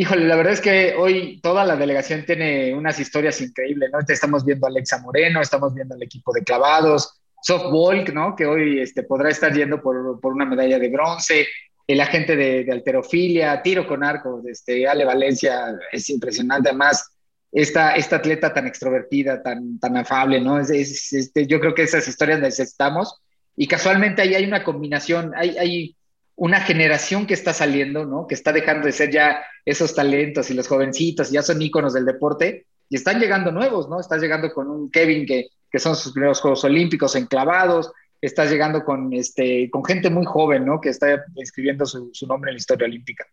[0.00, 3.98] Híjole, la verdad es que hoy toda la delegación tiene unas historias increíbles, ¿no?
[4.08, 8.34] Estamos viendo a Alexa Moreno, estamos viendo al equipo de clavados, softball, ¿no?
[8.34, 11.46] Que hoy este, podrá estar yendo por, por una medalla de bronce,
[11.86, 17.06] el agente de, de, alterofilia, tiro con arco, este, Ale Valencia, es impresionante, además,
[17.52, 20.60] esta, esta atleta tan extrovertida, tan, tan afable, ¿no?
[20.60, 23.20] Es, este, yo creo que esas historias necesitamos
[23.54, 25.96] y casualmente ahí hay una combinación, hay, hay
[26.40, 28.26] una generación que está saliendo, ¿no?
[28.26, 32.06] Que está dejando de ser ya esos talentos y los jovencitos, ya son íconos del
[32.06, 34.00] deporte, y están llegando nuevos, ¿no?
[34.00, 38.86] Estás llegando con un Kevin que, que son sus primeros Juegos Olímpicos enclavados, estás llegando
[38.86, 40.80] con, este, con gente muy joven, ¿no?
[40.80, 43.26] Que está escribiendo su, su nombre en la historia olímpica.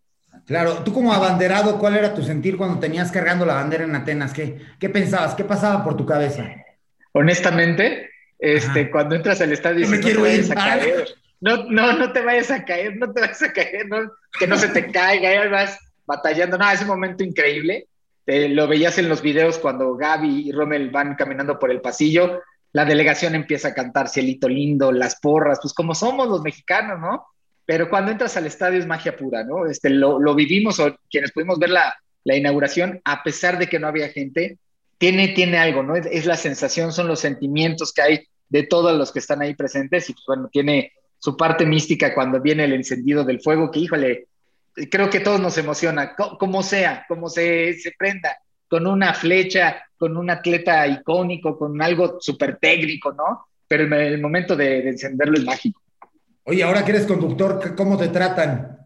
[0.46, 4.34] Claro, tú como abanderado, ¿cuál era tu sentir cuando tenías cargando la bandera en Atenas?
[4.34, 5.34] ¿Qué, qué pensabas?
[5.34, 6.46] ¿Qué pasaba por tu cabeza?
[7.14, 9.86] Honestamente, este, cuando entras al estadio...
[9.86, 10.46] Yo me quiero ir.
[10.58, 10.78] A
[11.40, 14.58] no, no, no te vayas a caer, no te vayas a caer, no, que no
[14.58, 16.58] se te caiga, ya vas batallando.
[16.58, 17.88] No, es un momento increíble.
[18.26, 22.42] lo veías en los videos cuando Gaby y Rommel van caminando por el pasillo,
[22.74, 27.26] la delegación empieza a cantar Cielito Lindo, las porras, pues como somos los mexicanos, ¿no?
[27.66, 29.66] Pero cuando entras al estadio es magia pura, ¿no?
[29.66, 33.80] Este, lo, lo vivimos, o quienes pudimos ver la, la, inauguración, a pesar de que
[33.80, 34.58] no había gente,
[34.98, 35.96] tiene, tiene algo, ¿no?
[35.96, 39.56] Es, es, la sensación, son los sentimientos que hay de todos los que están ahí
[39.56, 43.80] presentes y pues bueno, tiene, su parte mística cuando viene el encendido del fuego, que
[43.80, 44.28] híjole,
[44.90, 50.18] creo que todos nos emociona, como sea, como se, se prenda, con una flecha, con
[50.18, 53.48] un atleta icónico, con algo súper técnico, ¿no?
[53.68, 55.82] Pero el, momento de, encenderlo es mágico.
[56.44, 58.78] Oye, ahora que eres conductor, ¿cómo te tratan?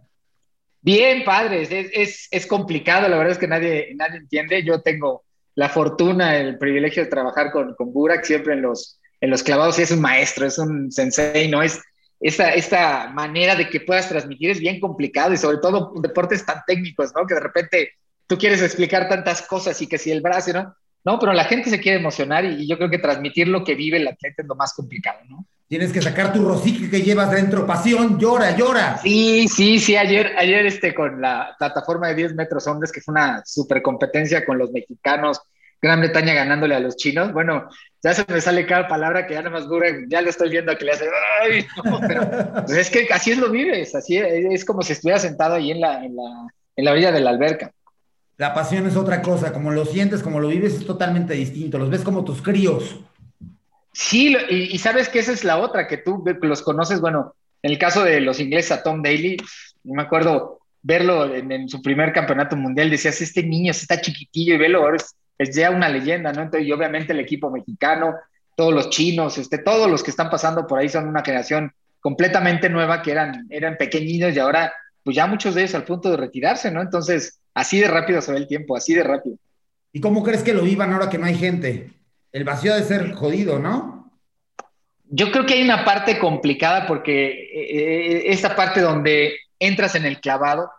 [0.81, 4.63] Bien, padres, es, es, complicado, la verdad es que nadie, nadie entiende.
[4.63, 9.29] Yo tengo la fortuna, el privilegio de trabajar con, con Burak siempre en los, en
[9.29, 11.61] los clavados y es un maestro, es un sensei, ¿no?
[11.61, 11.79] Es,
[12.21, 16.61] esta, esta manera de que puedas transmitir es bien complicado y sobre todo deportes tan
[16.67, 17.25] técnicos, ¿no?
[17.25, 17.91] Que de repente
[18.27, 20.75] tú quieres explicar tantas cosas y que si el brazo, ¿no?
[21.03, 23.97] No, pero la gente se quiere emocionar y, yo creo que transmitir lo que vive
[23.97, 25.45] el atleta es lo más complicado, ¿no?
[25.67, 28.97] Tienes que sacar tu rosique que llevas dentro, pasión, llora, llora.
[28.97, 33.13] Sí, sí, sí, ayer, ayer este, con la plataforma de 10 metros hombres, que fue
[33.13, 35.41] una super competencia con los mexicanos,
[35.81, 37.33] Gran Bretaña ganándole a los chinos.
[37.33, 37.67] Bueno,
[38.03, 40.75] ya se me sale cada palabra que ya nada más dura, ya lo estoy viendo
[40.77, 41.05] que le hace,
[41.41, 41.65] ¡ay!
[42.07, 45.71] pero pues es que así es lo vives, así es, como si estuviera sentado ahí
[45.71, 47.71] en la, en la, en la orilla de la alberca.
[48.37, 51.89] La pasión es otra cosa, como lo sientes, como lo vives, es totalmente distinto, los
[51.89, 52.99] ves como tus críos.
[53.93, 57.71] Sí, y, y sabes que esa es la otra, que tú los conoces, bueno, En
[57.71, 59.37] el caso de los ingleses a Tom Daly,
[59.83, 64.57] no me acuerdo verlo en, su primer campeonato mundial, decías, este niño está chiquitillo y
[64.57, 65.15] velo, ahora es,
[65.49, 66.43] ya una leyenda, ¿no?
[66.43, 68.15] Entonces, y obviamente el equipo mexicano,
[68.55, 72.69] todos los chinos, este, todos los que están pasando por ahí son una generación completamente
[72.69, 74.71] nueva que eran, eran pequeñinos y ahora,
[75.03, 76.81] pues ya muchos de ellos al punto de retirarse, ¿no?
[76.81, 79.37] Entonces, así de rápido se ve el tiempo, así de rápido.
[79.93, 81.91] ¿Y cómo crees que lo vivan ahora que no hay gente?
[82.31, 84.11] El vacío de ser jodido, ¿no?
[85.13, 90.05] Yo creo que hay una parte complicada porque eh, eh, esta parte donde entras en
[90.05, 90.71] el clavado,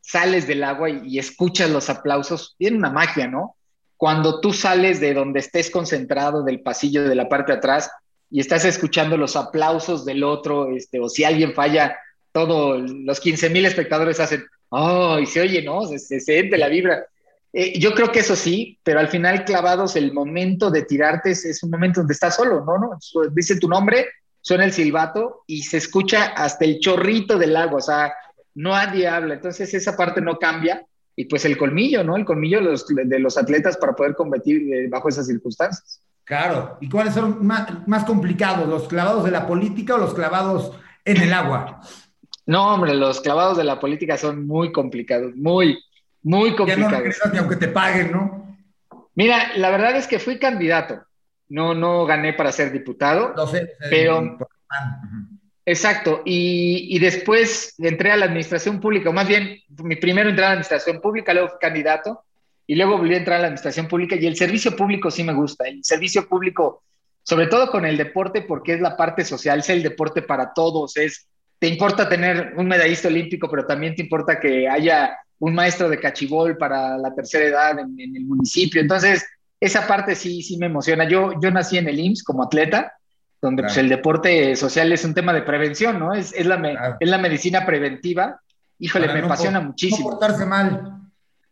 [0.00, 3.56] sales del agua y, escuchas los aplausos, tiene una magia, ¿no?
[3.98, 7.90] Cuando tú sales de donde estés concentrado, del pasillo de la parte atrás,
[8.30, 11.98] y estás escuchando los aplausos del otro, este, o si alguien falla,
[12.32, 15.84] todos los 15 mil espectadores hacen, oh, y se oye, ¿no?
[15.86, 17.04] Se, se siente la vibra.
[17.52, 21.62] Eh, yo creo que eso sí, pero al final clavados el momento de tirarte es,
[21.62, 22.78] un momento donde estás solo, ¿no?
[22.78, 22.98] ¿no?
[23.32, 24.06] Dice tu nombre,
[24.40, 28.12] suena el silbato y se escucha hasta el chorrito del agua, o sea,
[28.54, 30.84] no nadie habla, entonces esa parte no cambia
[31.18, 32.16] y pues el colmillo, ¿no?
[32.16, 36.00] El colmillo de los, de los atletas para poder competir eh, bajo esas circunstancias.
[36.22, 40.78] Claro, ¿y cuáles son más, más complicados, los clavados de la política o los clavados
[41.04, 41.80] en el agua?
[42.46, 45.82] No, hombre, los clavados de la política son muy complicados, muy,
[46.22, 47.02] muy complicado.
[47.32, 48.56] Ya aunque te paguen, ¿no?
[49.16, 51.02] Mira, la verdad es que fui candidato.
[51.48, 53.34] No, no gané para ser diputado.
[53.90, 54.38] pero.
[55.68, 56.22] Exacto.
[56.24, 60.48] Y, y, después entré a la administración pública, o más bien, mi primero entré a
[60.48, 62.24] la administración pública, luego fui candidato,
[62.66, 64.16] y luego volví a entrar a la administración pública.
[64.16, 65.68] Y el servicio público sí me gusta.
[65.68, 66.84] El servicio público,
[67.22, 70.96] sobre todo con el deporte, porque es la parte social, es el deporte para todos,
[70.96, 71.26] es
[71.58, 76.00] te importa tener un medallista olímpico, pero también te importa que haya un maestro de
[76.00, 78.80] cachibol para la tercera edad en, el municipio.
[78.80, 79.26] Entonces,
[79.60, 81.06] esa parte sí, sí me emociona.
[81.06, 82.97] Yo, yo nací en el IMSS como atleta,
[83.40, 86.12] donde pues, el deporte social es un tema de prevención, ¿no?
[86.12, 88.40] Es, es, la, es la medicina preventiva.
[88.78, 90.10] Híjole, me apasiona muchísimo.
[90.10, 90.98] No portarse mal.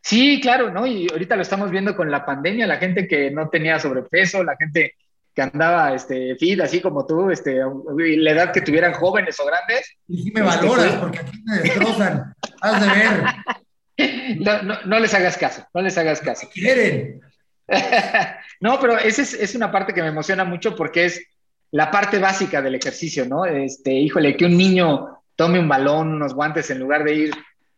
[0.00, 0.86] Sí, claro, ¿no?
[0.86, 4.56] Y ahorita lo estamos viendo con la pandemia, la gente que no tenía sobrepeso, la
[4.56, 4.94] gente
[5.34, 7.60] que andaba este, fit, así como tú, este,
[7.94, 9.96] la edad que tuvieran jóvenes o grandes.
[10.08, 12.34] Y sí me este, valoras, porque aquí me destrozan.
[12.60, 13.24] Has de ver.
[14.40, 16.46] No, no, no, les hagas caso, no les hagas caso.
[16.52, 17.18] Quieren.
[18.60, 21.26] no, pero esa es, es, una parte que me emociona mucho porque es
[21.72, 23.44] la parte básica del ejercicio, ¿no?
[23.44, 27.34] Este, híjole, que un niño tome un balón, unos guantes en lugar de ir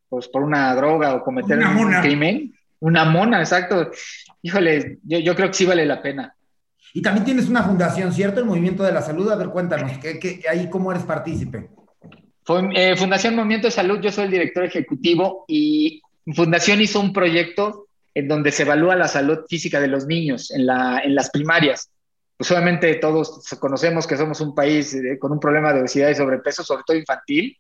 [0.09, 2.55] pues, por una droga o cometer un crimen.
[2.81, 3.90] Una mona, exacto.
[4.42, 6.35] Híjole, yo, yo creo que sí vale la pena.
[6.94, 8.40] Y también tienes una fundación, ¿cierto?
[8.40, 9.31] El Movimiento de la Salud.
[9.31, 11.68] A ver, cuéntanos, ¿qué, ahí cómo eres partícipe?
[12.74, 16.01] Eh, fundación Movimiento de Salud, yo soy el director ejecutivo y
[16.35, 20.66] Fundación hizo un proyecto en donde se evalúa la salud física de los niños en,
[20.66, 21.90] la, en las primarias.
[22.38, 26.14] Pues obviamente todos conocemos que somos un país eh, con un problema de obesidad y
[26.14, 27.59] sobrepeso, sobre todo infantil,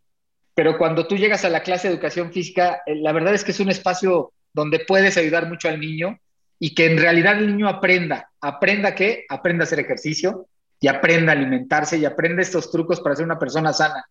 [0.54, 3.50] pero cuando tú llegas a la clase de educación física, eh, la verdad es que
[3.50, 6.18] es un espacio donde puedes ayudar mucho al niño
[6.60, 10.46] y que en realidad el niño aprenda, aprenda qué, aprenda a hacer ejercicio
[10.80, 14.04] y aprenda a alimentarse y aprenda estos trucos para ser una persona sana.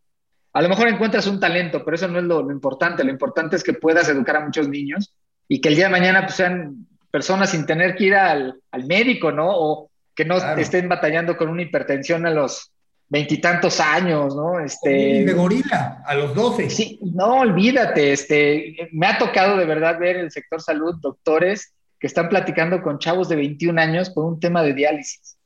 [0.54, 3.04] A lo mejor encuentras un talento, pero eso no es lo, importante.
[3.04, 5.14] Lo importante es que puedas educar a muchos niños
[5.48, 9.32] y que el día de mañana pues, sean personas sin tener que ir al, médico,
[9.32, 9.90] ¿no?
[10.18, 12.74] Que no estén batallando con una hipertensión a los
[13.08, 14.60] veintitantos años, ¿no?
[14.60, 16.72] Este, de gorila, a los doce.
[16.72, 22.08] Sí, no, olvídate, este, me ha tocado de verdad ver el sector salud, doctores que
[22.08, 25.38] están platicando con chavos de 21 años por un tema de diálisis.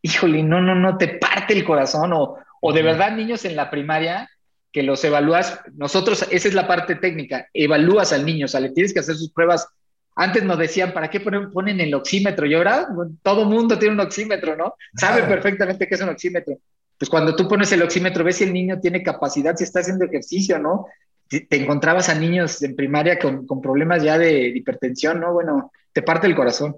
[0.00, 2.12] Híjole, no, no, no, te parte el corazón.
[2.14, 4.30] O, o de verdad niños en la primaria
[4.72, 8.70] que los evalúas, nosotros, esa es la parte técnica, evalúas al niño, o sea, le
[8.70, 9.68] tienes que hacer sus pruebas.
[10.16, 12.46] Antes nos decían, ¿para qué ponen, ponen el oxímetro?
[12.46, 12.88] Y ahora
[13.22, 14.74] todo mundo tiene un oxímetro, ¿no?
[14.96, 16.58] Sabe perfectamente qué es un oxímetro.
[16.98, 20.06] Pues cuando tú pones el oxímetro, ves si el niño tiene capacidad, si está haciendo
[20.06, 20.86] ejercicio, ¿no?
[21.28, 25.32] te encontrabas a niños en primaria con, con problemas ya de, hipertensión, ¿no?
[25.32, 26.76] Bueno, te parte el corazón.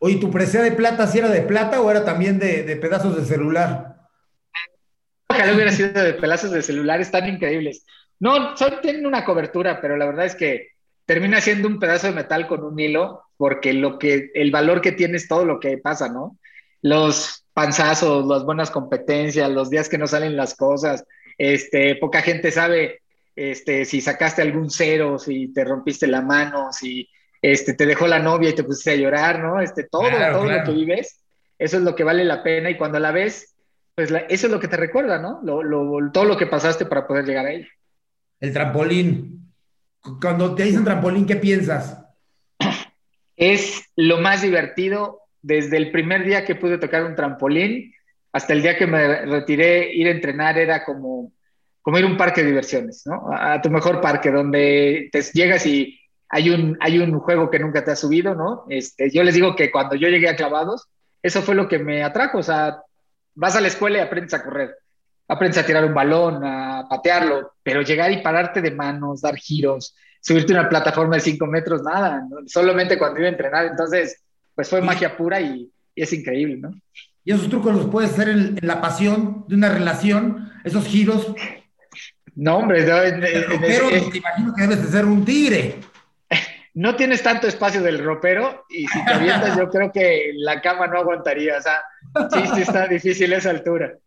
[0.00, 3.16] Oye, ¿tu presea de plata si era de plata o era también de, de pedazos
[3.16, 3.96] de celular?
[5.28, 7.84] Ojalá hubiera sido de pedazos de celular, están increíbles.
[8.18, 10.68] No, son, tienen una cobertura, pero la verdad es que
[11.10, 14.92] termina siendo un pedazo de metal con un hilo, porque lo que, el valor que
[14.92, 16.38] tiene es todo lo que pasa, ¿no?
[16.82, 21.04] Los panzazos, las buenas competencias, los días que no salen las cosas,
[21.36, 23.00] este, poca gente sabe
[23.34, 27.08] este, si sacaste algún cero, si te rompiste la mano, si
[27.42, 29.60] este, te dejó la novia y te pusiste a llorar, ¿no?
[29.60, 31.24] Este, todo, todo lo que vives,
[31.58, 33.56] eso es lo que vale la pena y cuando la ves,
[33.96, 35.40] pues eso es lo que te recuerda, ¿no?
[36.12, 37.68] todo lo que pasaste para poder llegar a ella.
[38.38, 39.49] El trampolín.
[40.20, 42.04] Cuando te dicen trampolín, ¿qué piensas?
[43.36, 47.94] Es lo más divertido desde el primer día que pude tocar un trampolín
[48.32, 51.32] hasta el día que me retiré, ir a entrenar era como
[51.82, 53.30] como ir a un parque de diversiones, ¿no?
[53.32, 57.84] A, tu mejor parque, donde te llegas y hay un, hay un juego que nunca
[57.84, 58.64] te ha subido, ¿no?
[58.68, 60.88] Este, yo les digo que cuando yo llegué a clavados,
[61.22, 62.82] eso fue lo que me atrajo, o sea,
[63.34, 64.76] vas a la escuela y aprendes a correr,
[65.30, 69.94] aprendes a tirar un balón, a patearlo, pero llegar y pararte de manos, dar giros,
[70.20, 74.20] subirte a una plataforma de 5 metros, nada, solamente cuando iba a entrenar, entonces,
[74.56, 76.74] pues fue magia pura y, es increíble, ¿no?
[77.24, 81.32] Y esos trucos los puedes hacer en, la pasión de una relación, esos giros.
[82.34, 82.84] No, hombre,
[83.60, 85.76] pero te imagino que debes de ser un tigre.
[86.72, 90.86] No tienes tanto espacio del ropero y si te avientas, yo creo que la cama
[90.86, 91.58] no aguantaría.
[91.58, 91.82] O sea,
[92.32, 93.98] sí, sí está difícil esa altura.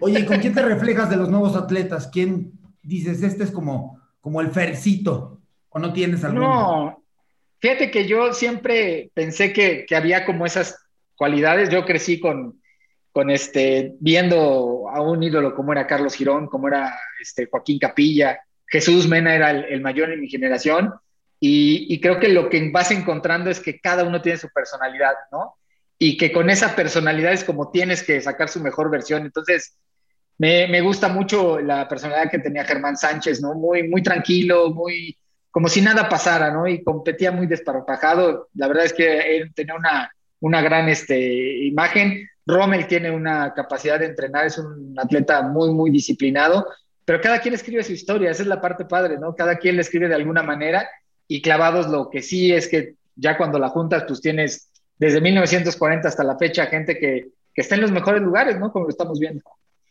[0.00, 2.08] Oye, ¿con quién te reflejas de los nuevos atletas?
[2.12, 5.40] ¿Quién dices, este es como, como el Fercito?
[5.70, 6.46] ¿O no tienes alguno?
[6.46, 7.04] No,
[7.58, 10.78] fíjate que yo siempre pensé que, que había como esas
[11.16, 11.68] cualidades.
[11.68, 12.60] Yo crecí con,
[13.12, 18.40] con este, viendo a un ídolo como era Carlos Girón, como era este, Joaquín Capilla,
[18.66, 20.92] Jesús Mena era el, mayor en mi generación,
[21.40, 25.14] y, y, creo que lo que vas encontrando es que cada uno tiene su personalidad,
[25.30, 25.54] ¿no?
[25.98, 29.22] Y que con esa personalidad es como tienes que sacar su mejor versión.
[29.24, 29.76] Entonces,
[30.38, 33.54] me, me gusta mucho la personalidad que tenía Germán Sánchez, ¿no?
[33.54, 35.18] Muy, muy tranquilo, muy,
[35.50, 36.68] como si nada pasara, ¿no?
[36.68, 38.48] Y competía muy desparpajado.
[38.54, 42.28] La verdad es que él tenía una, una gran este, imagen.
[42.46, 46.66] Rommel tiene una capacidad de entrenar, es un atleta muy, muy disciplinado,
[47.04, 49.34] pero cada quien escribe su historia, esa es la parte padre, ¿no?
[49.34, 50.88] Cada quien le escribe de alguna manera
[51.26, 56.08] y clavados lo que sí es que ya cuando la juntas, pues tienes desde 1940
[56.08, 58.72] hasta la fecha gente que, que está en los mejores lugares, ¿no?
[58.72, 59.42] Como lo estamos viendo.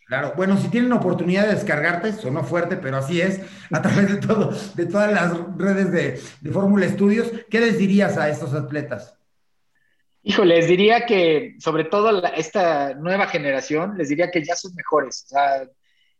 [0.07, 3.41] Claro, bueno, si tienen oportunidad de descargarte, sonó fuerte, pero así es,
[3.71, 8.17] a través de todo, de todas las redes de, de Fórmula Estudios, ¿qué les dirías
[8.17, 9.17] a estos atletas?
[10.23, 15.25] Híjole, les diría que sobre todo esta nueva generación, les diría que ya son mejores,
[15.25, 15.67] o sea,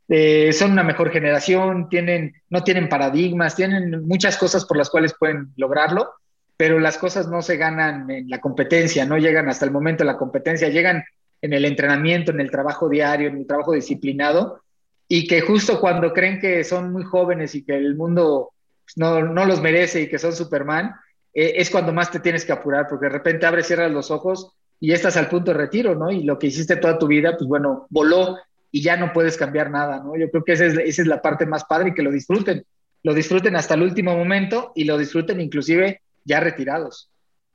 [0.10, 5.13] eh, son una mejor generación, tienen, no tienen paradigmas, tienen muchas cosas por las cuales
[5.17, 6.12] pueden lograrlo,
[6.58, 10.12] pero las cosas no se ganan en la competencia, no llegan hasta el momento de
[10.12, 11.04] la competencia, llegan
[11.41, 14.63] en el entrenamiento, en el trabajo diario, en el trabajo disciplinado,
[15.08, 18.54] y que justo cuando creen que son muy jóvenes y que el mundo
[18.96, 20.96] no, no los merece y que son Superman,
[21.34, 24.52] eh, es cuando más te tienes que apurar, porque de repente abres, cierras los ojos
[24.80, 26.12] y estás al punto de retiro, ¿no?
[26.12, 28.38] Y lo que hiciste toda tu vida, pues bueno, voló
[28.72, 30.17] y ya no puedes cambiar nada, ¿no?
[30.17, 32.65] Yo creo que esa es, esa es la parte más padre y que lo disfruten,
[33.04, 37.10] lo disfruten hasta el último momento y lo disfruten inclusive ya retirados.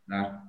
[0.07, 0.43] Claro.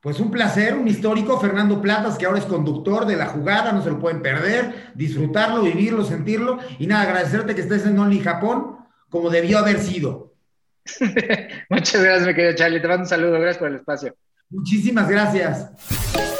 [0.00, 3.82] Pues un placer, un histórico, Fernando Platas, que ahora es conductor de la jugada, no
[3.82, 6.58] se lo pueden perder, disfrutarlo, vivirlo, sentirlo.
[6.78, 8.78] Y nada, agradecerte que estés en Only Japón,
[9.10, 10.32] como debió haber sido.
[11.68, 12.80] Muchas gracias, mi querido Charlie.
[12.80, 13.32] Te mando un saludo.
[13.32, 14.14] Gracias por el espacio.
[14.48, 16.39] Muchísimas gracias.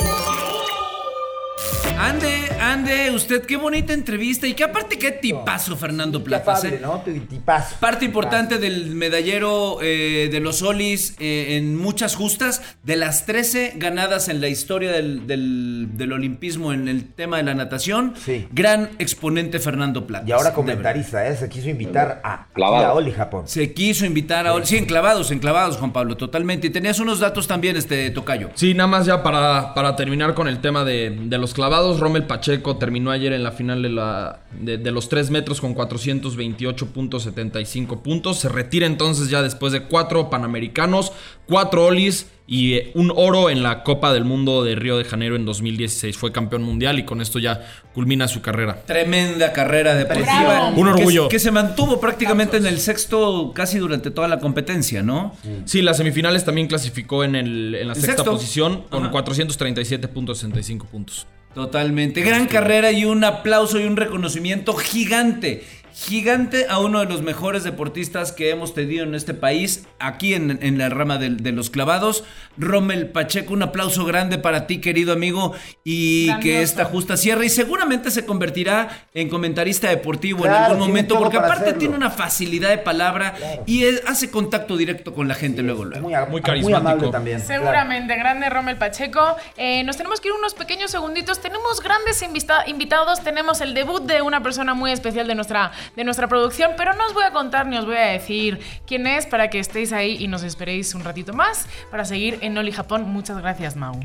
[2.00, 6.64] Ande, ande, usted, qué bonita entrevista y qué aparte qué tipazo Fernando Platas.
[6.64, 6.78] ¿eh?
[6.80, 7.02] ¿no?
[7.02, 7.76] Tipazo.
[7.78, 13.74] Parte importante del medallero eh, de los Solis eh, en muchas justas, de las 13
[13.76, 18.14] ganadas en la historia del, del, olimpismo en el tema de la natación.
[18.24, 18.48] Sí.
[18.50, 20.26] Gran exponente Fernando Platas.
[20.26, 21.36] Y ahora comentarista, ¿eh?
[21.36, 23.46] Se quiso invitar a, a Oli Japón.
[23.46, 24.64] Se quiso invitar a Oli.
[24.64, 26.68] Sí, enclavados, enclavados, Juan Pablo, totalmente.
[26.68, 28.48] Y tenías unos datos también, este Tocayo.
[28.54, 31.89] Sí, nada más ya para, para terminar con el tema de, de los clavados.
[31.98, 38.03] Rommel Pacheco terminó ayer en la final de, la, de, los 3 metros con 428.75
[38.03, 38.38] puntos.
[38.38, 41.12] Se retira entonces ya después de cuatro panamericanos,
[41.46, 45.37] cuatro olis y eh, un oro en la Copa del Mundo de Río de Janeiro
[45.37, 46.16] en 2016.
[46.16, 48.83] Fue campeón mundial y con esto ya culmina su carrera.
[48.87, 50.72] Tremenda carrera deportiva.
[50.76, 51.29] Un orgullo.
[51.29, 55.37] Que, se mantuvo prácticamente en el sexto casi durante toda la competencia, ¿no?
[55.64, 61.29] Sí, las semifinales también clasificó en, el, en la sexta posición con 437.65 puntos.
[61.54, 62.22] Totalmente.
[62.22, 65.64] Gran carrera y un aplauso y un reconocimiento gigante
[66.00, 70.78] gigante a uno de los mejores deportistas que hemos tenido en este país, aquí en,
[70.78, 72.24] la rama de, los clavados.
[72.56, 75.52] Rommel Pacheco, un aplauso grande para ti, querido amigo,
[75.84, 77.46] y que esta justa cierre.
[77.46, 82.70] Y seguramente se convertirá en comentarista deportivo en algún momento, porque aparte tiene una facilidad
[82.70, 83.34] de palabra
[83.66, 86.08] y hace contacto directo con la gente luego, luego.
[86.30, 87.10] Muy, carismático.
[87.10, 87.40] también.
[87.40, 89.36] Seguramente, grande Rommel Pacheco.
[89.58, 91.40] Eh, nos tenemos que ir unos pequeños segunditos.
[91.40, 96.28] Tenemos grandes invitados, tenemos el debut de una persona muy especial de nuestra de nuestra
[96.28, 99.49] producción, pero no os voy a contar ni os voy a decir quién es para
[99.51, 103.09] que estéis ahí y nos esperéis un ratito más para seguir en Oli Japón.
[103.09, 103.99] Muchas gracias, Mau.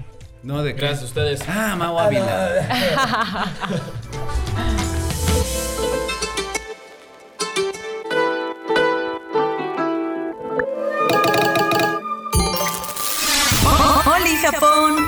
[0.44, 1.42] No, de gracias a ustedes.
[1.48, 2.68] Ah, Mau Ávila.
[14.06, 15.05] Oli Japón.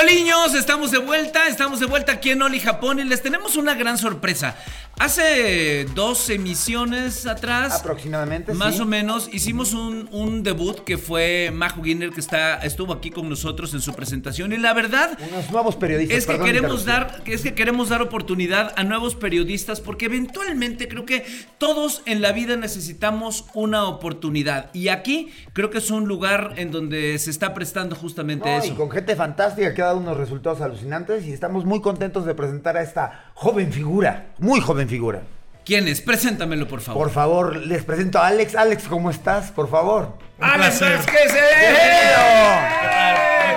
[0.00, 3.56] Hola, niños, estamos de vuelta, estamos de vuelta aquí en Oli Japón y les tenemos
[3.56, 4.54] una gran sorpresa.
[5.00, 8.82] Hace dos emisiones atrás, Aproximadamente, más sí.
[8.82, 13.28] o menos, hicimos un, un debut que fue Majo Guinner que está, estuvo aquí con
[13.28, 16.18] nosotros en su presentación y la verdad Unos nuevos periodistas.
[16.18, 21.06] es que queremos dar, es que queremos dar oportunidad a nuevos periodistas porque eventualmente creo
[21.06, 21.24] que
[21.58, 26.72] todos en la vida necesitamos una oportunidad y aquí creo que es un lugar en
[26.72, 28.72] donde se está prestando justamente No, eso.
[28.72, 32.34] y con gente fantástica que ha dado unos resultados alucinantes y estamos muy contentos de
[32.34, 35.22] presentar a esta joven figura, muy joven figura.
[35.64, 36.00] ¿Quién es?
[36.00, 37.04] Preséntamelo, por favor.
[37.04, 38.56] Por favor, les presento a Alex.
[38.56, 39.52] Alex, ¿cómo estás?
[39.52, 40.18] Por favor.
[40.40, 40.96] ¡Alex placer.
[40.96, 41.34] Vázquez!
[41.36, 42.14] ¡eh!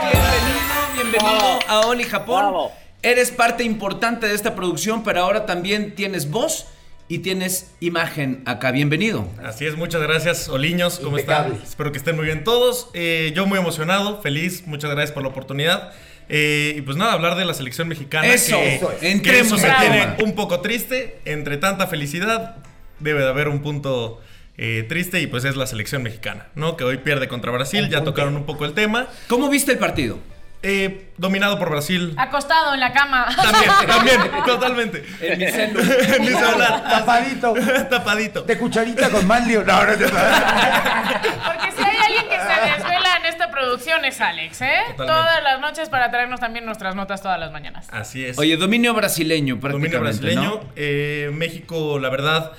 [0.03, 2.43] Bienvenido, bienvenido a Oli Japón.
[2.43, 2.71] Bravo.
[3.01, 6.67] Eres parte importante de esta producción, pero ahora también tienes voz
[7.07, 8.69] y tienes imagen acá.
[8.69, 9.27] Bienvenido.
[9.43, 10.99] Así es, muchas gracias, Oliños.
[10.99, 11.55] ¿Cómo Impecable.
[11.55, 11.67] están?
[11.67, 12.91] Espero que estén muy bien todos.
[12.93, 15.91] Eh, yo muy emocionado, feliz, muchas gracias por la oportunidad.
[16.33, 18.25] Eh, y pues nada, hablar de la selección mexicana.
[18.25, 18.99] Eso, que, eso es.
[18.99, 21.19] que Entremos eso me al tiene un poco triste.
[21.25, 22.55] Entre tanta felicidad,
[22.99, 24.21] debe de haber un punto
[24.57, 26.77] eh, triste y pues es la selección mexicana, ¿no?
[26.77, 27.89] Que hoy pierde contra Brasil.
[27.89, 29.07] Ya tocaron un poco el tema.
[29.27, 30.19] ¿Cómo viste el partido?
[30.63, 32.13] Eh, dominado por Brasil.
[32.17, 33.27] Acostado en la cama.
[33.35, 35.03] También, también, totalmente.
[35.19, 35.79] En mi celu.
[36.15, 36.83] En mi celular.
[36.83, 37.53] Tapadito.
[37.89, 38.41] Tapadito.
[38.43, 39.63] De cucharita con manlio.
[39.63, 39.97] No, no, no.
[39.97, 44.67] Porque si hay alguien que se desvela en esta producción es Alex, ¿eh?
[44.89, 45.05] Totalmente.
[45.13, 47.87] Todas las noches para traernos también nuestras notas todas las mañanas.
[47.91, 48.37] Así es.
[48.37, 50.41] Oye, dominio brasileño Dominio prácticamente, brasileño.
[50.41, 50.69] ¿no?
[50.75, 52.51] Eh, México, la verdad,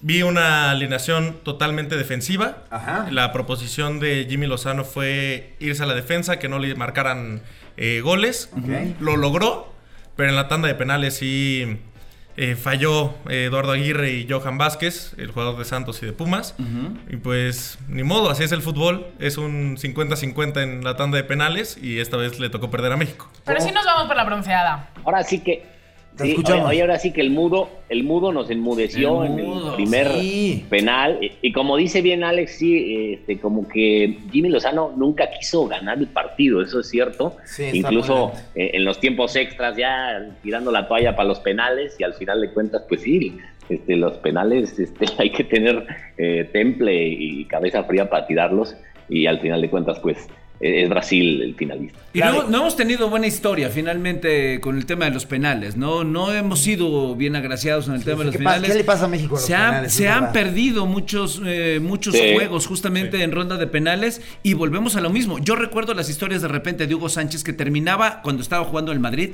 [0.00, 2.58] vi una alineación totalmente defensiva.
[2.70, 3.08] Ajá.
[3.10, 7.42] La proposición de Jimmy Lozano fue irse a la defensa, que no le marcaran
[7.76, 8.50] eh, goles.
[9.00, 9.72] Lo logró,
[10.16, 11.78] pero en la tanda de penales sí
[12.36, 16.54] eh, falló eh, Eduardo Aguirre y Johan Vázquez, el jugador de Santos y de Pumas.
[17.08, 19.06] Y pues, ni modo, así es el fútbol.
[19.18, 22.96] Es un 50-50 en la tanda de penales y esta vez le tocó perder a
[22.96, 23.30] México.
[23.44, 24.90] Pero sí nos vamos por la bronceada.
[25.04, 25.79] Ahora sí que.
[26.20, 26.66] Te sí, escuchamos.
[26.66, 30.08] oye, oye, ahora sí que el mudo, el mudo nos enmudeció El en el primer
[30.12, 30.64] sí.
[30.68, 31.18] penal.
[31.20, 35.98] Y, y como dice bien Alex, sí, este, como que Jimmy Lozano nunca quiso ganar
[35.98, 37.36] el partido, eso es cierto.
[37.44, 42.04] Sí, Incluso eh, en los tiempos extras ya tirando la toalla para los penales y
[42.04, 43.36] al final de cuentas, pues sí,
[43.68, 45.86] este, los penales este, hay que tener
[46.18, 48.76] eh, temple y cabeza fría para tirarlos
[49.08, 50.28] y al final de cuentas, pues
[50.60, 51.98] es Brasil el finalista.
[52.12, 56.04] Y no, no hemos tenido buena historia finalmente con el tema de los penales, ¿no?
[56.04, 58.54] No hemos sido bien agraciados en el tema de los ¿qué pasa?
[58.56, 58.70] penales.
[58.72, 62.14] ¿Qué le pasa a México a los se han, se han perdido muchos, eh, muchos
[62.14, 62.32] Sí.
[62.34, 65.38] juegos justamente en ronda de penales y volvemos a lo mismo.
[65.38, 68.96] Yo recuerdo las historias de repente de Hugo Sánchez que terminaba cuando estaba jugando en
[68.96, 69.30] el Madrid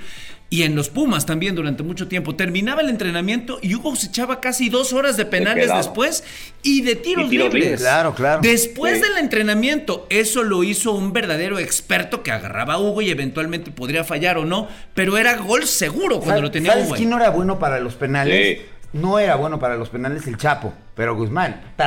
[0.48, 2.36] y en los Pumas también durante mucho tiempo.
[2.36, 6.22] Terminaba el entrenamiento y Hugo se echaba casi dos horas de penales después
[6.62, 7.62] y de tiros, Y tiros libres.
[7.64, 7.80] libres.
[7.80, 8.40] Claro, claro.
[8.42, 9.02] Después Sí.
[9.08, 14.04] del entrenamiento, eso lo hizo un verdadero experto que agarraba a Hugo y eventualmente podría
[14.04, 16.94] fallar o no, pero era gol seguro cuando ¿Sabes- lo tenía ¿Sabes Hugo.
[16.96, 18.58] quién no era bueno para los penales?
[18.58, 18.66] Sí.
[18.92, 21.60] No era bueno para los penales el Chapo, pero Guzmán.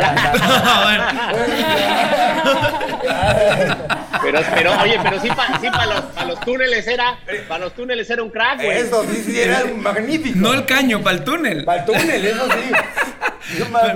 [4.21, 8.23] Pero, pero oye, pero sí para los, pa los túneles era, para los túneles era
[8.23, 8.77] un crack, güey.
[8.77, 10.37] Eso sí, sí, era un magnífico.
[10.39, 11.63] No el caño, para el túnel.
[11.63, 12.71] Para el túnel, eso sí.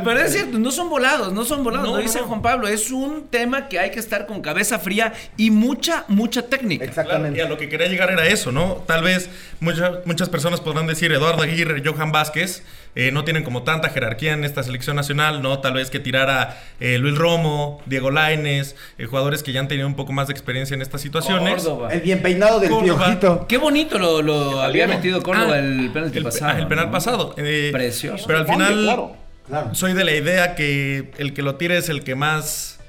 [0.04, 2.28] Pero, es cierto, no son volados, no son volados, No, lo dice no.
[2.28, 6.44] Juan Pablo, es un tema que hay que estar con cabeza fría y mucha, mucha
[6.44, 6.86] técnica.
[6.86, 7.40] Claro, Exactamente.
[7.40, 8.84] y a lo que quería llegar era eso, ¿no?
[8.88, 12.64] Tal vez muchas muchas personas podrán decir Eduardo Aguirre, Johan Vázquez,
[12.96, 15.60] eh, no tienen como tanta jerarquía en esta selección nacional, ¿no?
[15.60, 19.88] Tal vez que tirara eh, Luis Romo, Diego Laines, eh, jugadores que ya han tenido
[19.88, 21.56] un poco más de experiencia en estas situaciones.
[21.64, 21.92] Córdoba.
[21.94, 23.06] El bien peinado del Córdoba.
[23.06, 23.48] piojito.
[23.48, 26.52] Qué bonito lo, lo había metido Córdoba Ah, el penalti el, pasado.
[26.54, 26.92] ah, el penal ¿no?
[26.92, 27.36] pasado.
[27.38, 28.26] eh, Precioso.
[28.28, 29.16] Pero al final claro.
[29.48, 29.76] Claro.
[29.76, 32.80] soy de la idea que el que lo tire es el que más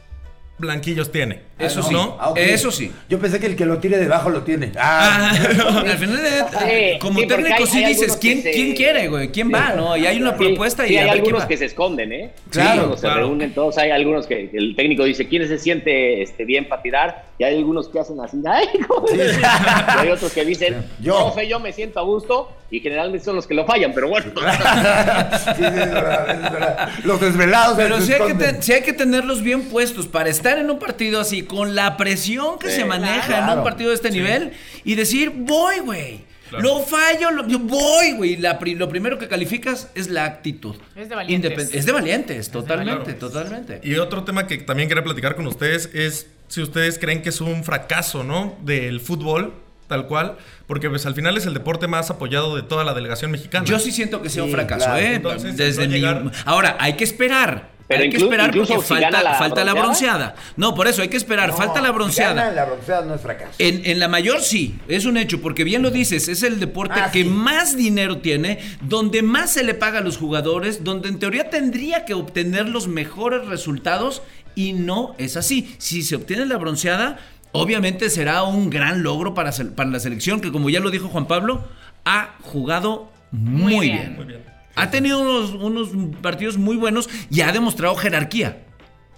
[0.58, 1.40] blanquillos tiene.
[1.58, 2.16] Eso sí, ¿no?
[2.20, 2.90] Ah, eso sí.
[3.08, 4.72] Yo pensé que el que lo tire debajo lo tiene.
[4.76, 8.50] Ah, Ah, al final, de- Sí, como sí, técnico hay- sí hay dices, ¿quién, se-
[8.52, 9.28] ¿quién quiere, güey?
[9.30, 9.72] ¿Quién va?
[9.74, 9.96] ¿No?
[9.96, 12.30] Y hay una Sí, propuesta sí, y a hay ver algunos que se esconden, ¿eh?
[12.50, 13.20] Claro, cuando se claro.
[13.20, 17.24] reúnen todos, hay algunos que el técnico dice, ¿quién se siente este, bien para tirar?
[17.36, 18.68] Y hay algunos que hacen así, ¡ay!
[18.88, 19.40] ¿cómo se siente?".
[19.40, 21.34] Y hay otros que dicen, Yo.
[21.36, 21.42] yo.
[21.42, 24.26] yo me siento a gusto, y generalmente son los que lo fallan, pero bueno.
[24.34, 26.88] sí, sí, es verdad, es verdad.
[27.04, 27.76] Los desvelados.
[27.76, 31.42] Pero sí hay, que sí hay tenerlos bien puestos para estar en un partido así,
[31.42, 34.52] con la presión que Sí, se maneja en un partido de este nivel
[34.84, 36.24] y decir, voy, güey.
[36.50, 36.62] Claro.
[36.62, 38.38] Lo fallo, lo, yo voy, güey.
[38.60, 40.76] Pri- lo primero que calificas es la actitud.
[40.94, 41.50] Es de valientes.
[41.52, 43.18] Independ- Es de valientes, totalmente, valientes.
[43.18, 43.80] totalmente.
[43.82, 47.40] Y otro tema que también quería platicar con ustedes es si ustedes creen que es
[47.40, 48.56] un fracaso, ¿no?
[48.62, 49.54] Del fútbol,
[49.88, 50.36] tal cual,
[50.68, 53.66] porque pues al final es el deporte más apoyado de toda la delegación mexicana.
[53.66, 55.00] Yo sí siento que sea un fracaso, claro.
[55.00, 55.14] ¿eh?
[55.14, 59.34] Entonces, Desde mi- llegar- Ahora, hay que esperar Pero hay que esperar porque falta, la,
[59.34, 59.64] falta bronceada.
[59.64, 60.34] la bronceada.
[60.56, 62.52] No, por eso hay que esperar, falta la bronceada.
[62.52, 63.50] la bronceada no es fracaso.
[63.58, 67.10] En, la mayor sí, es un hecho, porque bien lo dices, es el deporte ah,
[67.10, 71.50] que más dinero tiene, donde más se le paga a los jugadores, donde en teoría
[71.50, 74.22] tendría que obtener los mejores resultados
[74.54, 75.74] y no es así.
[75.78, 77.18] Si se obtiene la bronceada,
[77.52, 81.26] obviamente será un gran logro para, para la selección, que como ya lo dijo Juan
[81.26, 81.64] Pablo,
[82.04, 84.16] ha jugado muy, bien.
[84.16, 84.44] Muy bien.
[84.76, 85.90] Ha tenido unos,
[86.20, 88.64] partidos muy buenos y ha demostrado jerarquía.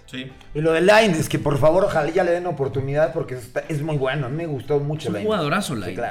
[0.05, 0.31] Sí.
[0.53, 3.81] Y lo de Line es que por favor ojalá ya le den oportunidad porque es,
[3.81, 4.27] muy bueno.
[4.27, 6.01] A mí me gustó mucho Un jugadorazo Line.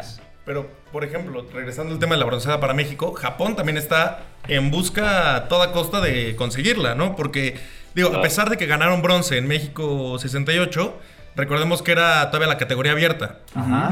[0.44, 4.70] Pero, por ejemplo, regresando al tema de la bronceada para México, Japón también está en
[4.70, 7.16] busca a toda costa de conseguirla, ¿no?
[7.16, 7.56] Porque,
[7.96, 11.00] digo, a pesar de que ganaron bronce en México 68,
[11.34, 13.38] recordemos que era todavía la categoría abierta,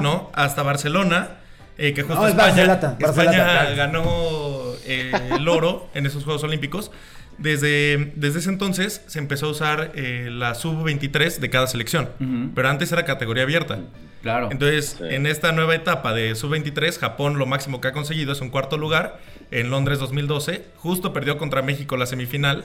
[0.01, 0.31] ¿no?
[0.35, 1.39] Hasta Barcelona
[1.77, 6.93] eh, que justo España, ganó eh, el oro en esos Juegos Olímpicos.
[7.37, 12.11] Desde, desde ese entonces se empezó a usar eh, la sub-23 de cada selección,
[12.55, 13.81] pero antes era categoría abierta.
[14.25, 14.49] Claro.
[14.51, 18.49] Entonces, en esta nueva etapa de sub-23, Japón lo máximo que ha conseguido es un
[18.49, 19.19] cuarto lugar
[19.51, 20.65] en Londres 2012.
[20.77, 22.65] Justo perdió contra México la semifinal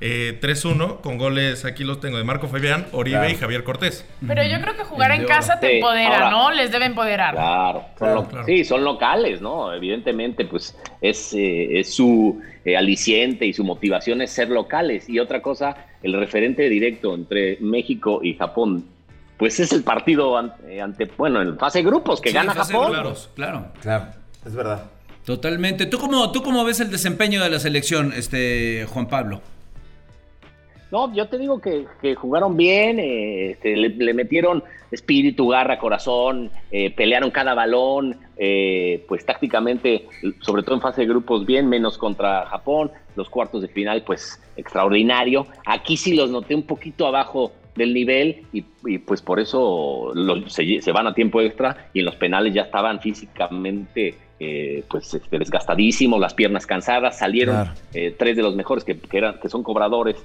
[0.00, 4.04] eh, 3-1 con goles, aquí los tengo, de Marco Fabián, Oribe y Javier Cortés.
[4.26, 6.50] Pero yo creo que jugar en casa te empodera, ¿no?
[6.50, 7.34] Les debe empoderar.
[7.34, 9.72] Claro, sí, son locales, ¿no?
[9.72, 15.08] Evidentemente, pues es, eh, su eh, aliciente y su motivación es ser locales.
[15.08, 18.95] Y otra cosa, el referente directo entre México y Japón,
[19.36, 22.92] pues es el partido ante, ante bueno, en fase de grupos que gana Japón.
[23.34, 24.06] claro, claro,
[24.44, 24.90] es verdad.
[25.24, 25.86] Totalmente.
[25.86, 29.40] ¿Tú cómo, ¿Tú cómo ves el desempeño de la selección, este Juan Pablo?
[30.92, 34.62] No, yo te digo que, jugaron bien, eh, este, le, metieron
[34.92, 40.06] espíritu, garra, corazón, eh, pelearon cada balón, eh, pues tácticamente,
[40.40, 44.40] sobre todo en fase de grupos, bien, menos contra Japón, los cuartos de final, pues
[44.56, 45.48] extraordinario.
[45.66, 48.62] Aquí sí los noté un poquito abajo del nivel y,
[48.98, 50.12] pues por eso
[50.46, 55.14] se, se, van a tiempo extra y en los penales ya estaban físicamente eh, pues
[55.14, 59.62] este, desgastadísimo, las piernas cansadas, salieron eh, tres de los mejores que, eran, que son
[59.62, 60.16] cobradores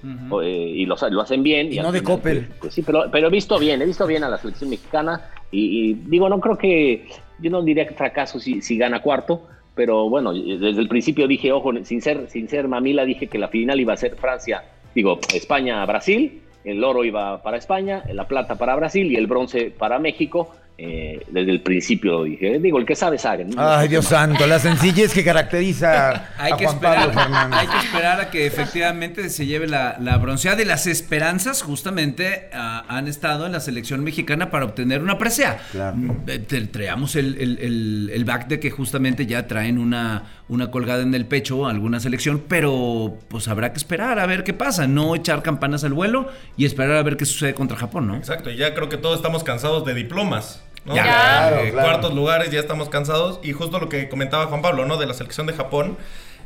[0.43, 1.71] eh, y lo hacen bien.
[1.71, 2.39] Y, no de Coppel.
[2.39, 5.29] Pues, pues, sí, pero, pero he visto bien, he visto bien a la selección mexicana
[5.49, 7.07] y, digo, no creo que,
[7.39, 11.53] yo no diría que fracaso si, si gana cuarto, pero bueno, desde el principio dije,
[11.53, 14.61] ojo, sin ser, sin ser mamila, dije que la final iba a ser Francia,
[14.93, 19.99] digo, España-Brasil, el oro iba para España, la plata para Brasil y el bronce para
[19.99, 20.53] México
[20.83, 22.57] eh, desde el principio lo dije.
[22.57, 23.45] Digo, el que sabe, sabe.
[23.55, 27.77] Ay, Dios santo, la sencillez que caracteriza hay a que Juan esperar, Pablo Hay que
[27.77, 33.51] esperar a que efectivamente se lleve la, bronceada de las esperanzas, justamente han estado en
[33.51, 35.59] la selección mexicana para obtener una presea.
[35.71, 35.97] Claro.
[36.25, 36.39] Eh,
[36.71, 41.67] traemos el, el, back de que justamente ya traen una, una colgada en el pecho
[41.67, 45.93] alguna selección, pero pues habrá que esperar a ver qué pasa, no echar campanas al
[45.93, 46.27] vuelo
[46.57, 48.15] y esperar a ver qué sucede contra Japón, ¿no?
[48.15, 50.63] Exacto, y ya creo que todos estamos cansados de diplomas.
[50.85, 53.39] Ya, eh, cuartos lugares, ya estamos cansados.
[53.43, 54.97] Y justo lo que comentaba Juan Pablo, ¿no?
[54.97, 55.97] De la selección de Japón.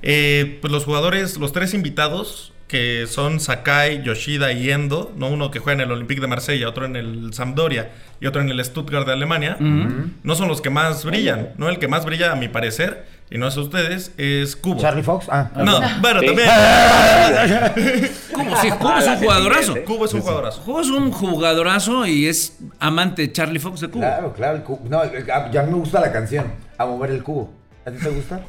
[0.01, 5.27] Eh, pues los jugadores, los tres invitados, que son Sakai, Yoshida y Endo, ¿no?
[5.27, 8.49] Uno que juega en el Olympique de Marsella, otro en el Sampdoria y otro en
[8.49, 11.69] el Stuttgart de Alemania, no son los que más brillan, ¿no?
[11.69, 14.79] El que más brilla, a mi parecer, y no es ustedes, es Cubo.
[14.79, 15.27] ¿Charlie Fox?
[15.29, 15.49] Ah.
[15.55, 16.47] No, bueno, también.
[18.33, 19.75] Cubo, sí, Cubo es un jugadorazo.
[19.85, 20.61] Cubo es un jugadorazo.
[20.63, 24.01] Cubo es un jugadorazo y es amante de Charlie Fox de Cubo.
[24.01, 24.81] Claro, claro, el cubo.
[24.89, 25.03] No,
[25.51, 27.51] ya me gusta la canción, A mover el cubo.
[27.85, 28.41] ¿A ti te gusta?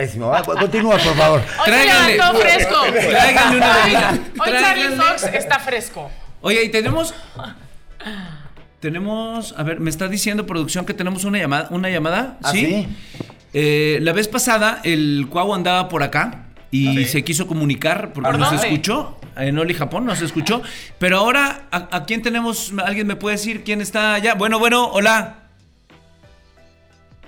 [0.00, 0.32] Pésimo.
[0.58, 1.40] continúa, por favor.
[1.40, 2.18] Hoy Tráiganle.
[2.40, 2.76] fresco.
[3.10, 4.18] Tráiganle una bebida.
[4.38, 6.10] Hoy Charlie Fox está fresco.
[6.40, 7.14] Oye, y tenemos...
[8.80, 12.88] Tenemos, a ver, me está diciendo producción que tenemos una llamada, una llamada, ¿Ah, ¿sí?
[13.52, 18.54] Eh, la vez pasada el Cuau andaba por acá y se quiso comunicar porque nos
[18.54, 20.62] escuchó en Oli Japón, nos escuchó,
[20.98, 22.72] pero ahora ¿a, ¿a, quién tenemos?
[22.82, 24.32] ¿Alguien me puede decir quién está allá?
[24.32, 25.39] Bueno, bueno, hola.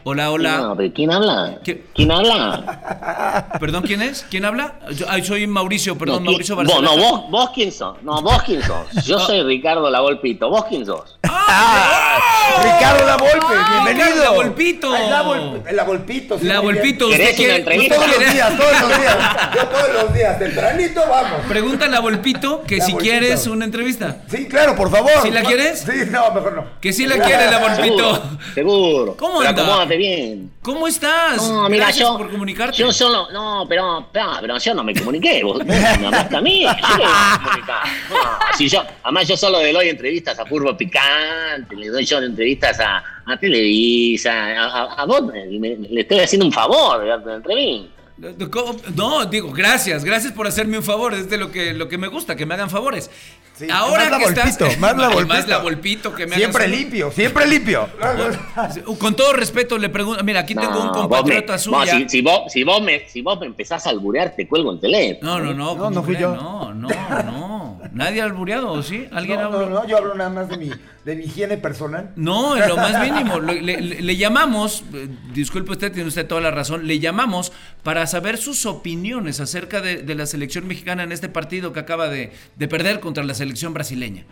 [0.05, 0.75] Hola, hola.
[0.95, 1.59] ¿Quién habla?
[1.95, 3.49] ¿Quién habla?
[3.61, 4.27] Perdón, ¿quién es?
[4.29, 4.75] ¿Quién habla?
[4.91, 6.91] Yo, soy Mauricio, perdón, Mauricio Barcelona.
[6.91, 8.03] no, vos, vos quién sos.
[8.03, 9.05] No, vos quién sos.
[9.07, 10.51] Yo soy Ricardo La Volpito.
[10.51, 11.19] ¿Vos quién sos?
[11.23, 12.19] ¡Ah!
[12.63, 14.25] Ricardo La Volpe, bienvenido.
[14.25, 14.93] La Volpito.
[14.93, 15.23] la,
[15.85, 16.39] Volpito.
[16.43, 17.09] la Volpito.
[17.09, 17.57] ¿Usted quiere?
[17.57, 17.95] entrevista?
[17.95, 19.17] Todos los días, todos los días.
[19.55, 21.41] Yo todos los días, tempranito, vamos.
[21.49, 24.23] Pregunta a La Volpito que si quieres una entrevista.
[24.29, 25.13] Sí, claro, por favor.
[25.23, 25.81] ¿Sí la quieres?
[25.81, 26.65] Sí, no, mejor no.
[26.81, 28.23] Que sí la quiere La Volpito.
[28.55, 29.17] Seguro.
[29.17, 29.53] ¿Cómo anda?
[29.97, 30.51] Bien.
[30.63, 31.37] ¿Cómo estás?
[31.37, 32.77] No, mira, Gracias yo, por comunicarte.
[32.77, 35.43] Yo solo, no, pero, pero, yo no me comuniqué.
[35.45, 36.63] Vos, me hablaste a mí.
[36.63, 36.71] Yo
[37.45, 37.87] comunicar.
[38.11, 38.17] No,
[38.57, 42.81] si yo, además yo solo le doy entrevistas a Furbo Picante, le doy yo entrevistas
[42.81, 48.03] a, a Televisa, a, a, vos le estoy haciendo un favor de entrevista.
[48.95, 52.07] No, digo, gracias, gracias por hacerme un favor, es de lo que, lo que me
[52.07, 53.11] gusta, que me hagan favores.
[53.71, 55.27] Ahora más la volpito, más la volpito.
[55.33, 57.89] Más la volpito que me Siempre limpio, siempre limpio.
[58.99, 61.99] Con todo respeto le pregunto, mira, aquí tengo un compatriota suya.
[61.99, 64.81] si, si, vos, si, vos me, si vos me empezás a alburear, te cuelgo el
[64.81, 65.39] teléfono.
[65.39, 65.75] No, no, no.
[65.75, 66.35] No, no fui yo.
[66.35, 67.81] No, no, no.
[67.93, 69.07] ¿Nadie ha albureado o sí?
[69.13, 69.69] ¿Alguien no, habló?
[69.69, 70.71] No, no, yo hablo nada más de mi,
[71.05, 72.11] de mi higiene personal.
[72.17, 73.41] No, en lo más mínimo.
[73.41, 77.53] Le, le, le llamamos, eh, disculpe usted, tiene usted toda la razón, le llamamos
[77.83, 82.09] para saber sus opiniones acerca de, de la selección mexicana en este partido que acaba
[82.09, 84.25] de, de perder contra la selección brasileña.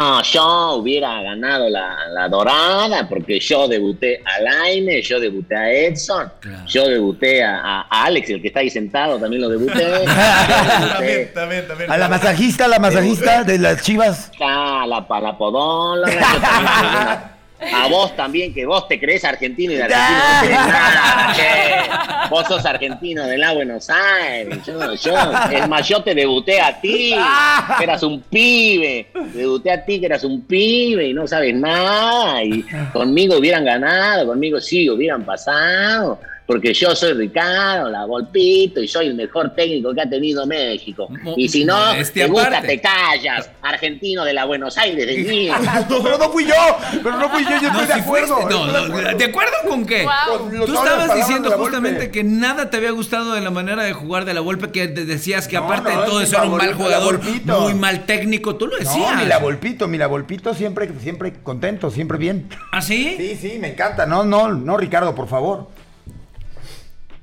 [0.00, 5.70] No, yo hubiera ganado la, la, dorada porque yo debuté a Laine, yo debuté a
[5.70, 6.66] Edson, claro.
[6.66, 9.74] yo debuté a, a, Alex, el que está ahí sentado, también lo debuté.
[10.94, 14.32] también, también, también, a la masajista, la masajista de las chivas.
[14.40, 17.36] Ah, la, la podóloga.
[17.60, 22.28] A vos también, que vos te crees argentino y de argentino no tenés nada, che.
[22.30, 24.58] Vos sos argentino de la Buenos Aires.
[24.66, 25.14] Yo, yo,
[25.50, 27.14] es más, yo te debuté a ti,
[27.78, 29.08] que eras un pibe.
[29.34, 32.42] Debuté a ti, que eras un pibe y no sabes nada.
[32.42, 36.20] Y conmigo hubieran ganado, conmigo sí hubieran pasado
[36.50, 41.08] porque yo soy Ricardo, la Volpito, y soy el mejor técnico que ha tenido México.
[41.36, 41.76] Y si no,
[42.12, 43.48] te gusta, te callas.
[43.62, 45.54] Argentino de la Buenos Aires, de mío.
[46.02, 48.48] pero no fui yo, pero no fui yo, yo estoy de acuerdo.
[48.50, 50.02] No, no, ¿De acuerdo con qué?
[50.02, 50.66] Wow.
[50.66, 54.34] Tú estabas diciendo justamente que nada te había gustado de la manera de jugar de
[54.34, 57.74] la Volpe, que decías que aparte no, de todo eso era un mal jugador, muy
[57.74, 59.14] mal técnico, tú lo decías.
[59.14, 62.48] No, mi la Volpito, mi la Volpito siempre, siempre contento, siempre bien.
[62.72, 63.14] ¿Ah, sí?
[63.16, 64.04] Sí, sí, me encanta.
[64.04, 65.68] No, no, no, Ricardo, por favor.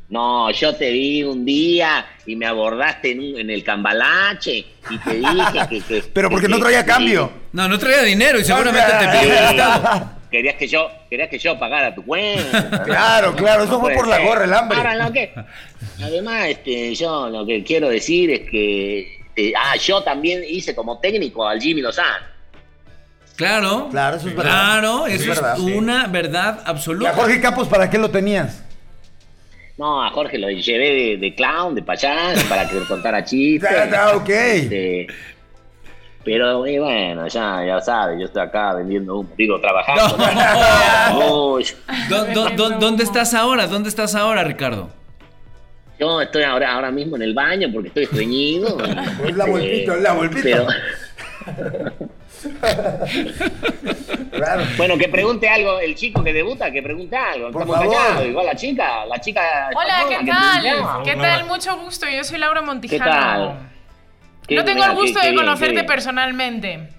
[0.09, 4.97] No, yo te vi un día y me abordaste en, un, en el cambalache y
[4.99, 5.81] te dije que...
[5.81, 7.29] que Pero porque que, no traía cambio.
[7.51, 10.17] No, no traía dinero y seguramente te pidió prestado.
[10.31, 12.83] Querías que yo, querías que yo pagara tu cuenta.
[12.85, 14.77] claro, claro, eso fue por la gorra, el hambre.
[14.77, 15.33] Ahora, lo que,
[16.01, 20.99] además, este, yo lo que quiero decir es que eh, ah, yo también hice como
[20.99, 22.25] técnico al Jimmy Lozano.
[23.37, 24.51] Claro, claro, eso es verdad.
[24.51, 26.11] Claro, eso es, verdad, es una sí.
[26.11, 27.09] verdad absoluta.
[27.09, 28.63] ¿Y a Jorge Campos para qué lo tenías?
[29.77, 33.69] No, a Jorge lo llevé de, de clown, de payán, para que contara chistes.
[33.93, 34.29] Ah, ok.
[34.29, 35.07] Este,
[36.23, 40.17] pero eh, bueno, ya, ya sabes, yo estoy acá vendiendo humo, digo, trabajando.
[41.13, 41.57] No.
[42.33, 43.67] ¿Dó, dó, ¿Dónde estás ahora?
[43.67, 44.89] ¿Dónde estás ahora, Ricardo?
[45.99, 48.77] Yo estoy ahora, ahora mismo en el baño porque estoy estreñido.
[49.25, 50.41] Es la volpito, es la volpito.
[50.43, 50.67] Pero...
[54.31, 54.63] claro.
[54.77, 57.51] Bueno, que pregunte algo el chico que debuta, que pregunte algo.
[57.51, 57.89] Por favor.
[57.91, 58.25] Callado.
[58.25, 59.69] Igual la chica, la chica.
[59.75, 61.03] Hola, ¿qué que tal?
[61.03, 61.45] ¿Qué tal?
[61.45, 62.07] Mucho gusto.
[62.09, 63.03] Yo soy Laura Montijano.
[64.47, 64.57] ¿Qué tal?
[64.57, 66.89] No tengo el gusto qué, de qué conocerte bien, personalmente.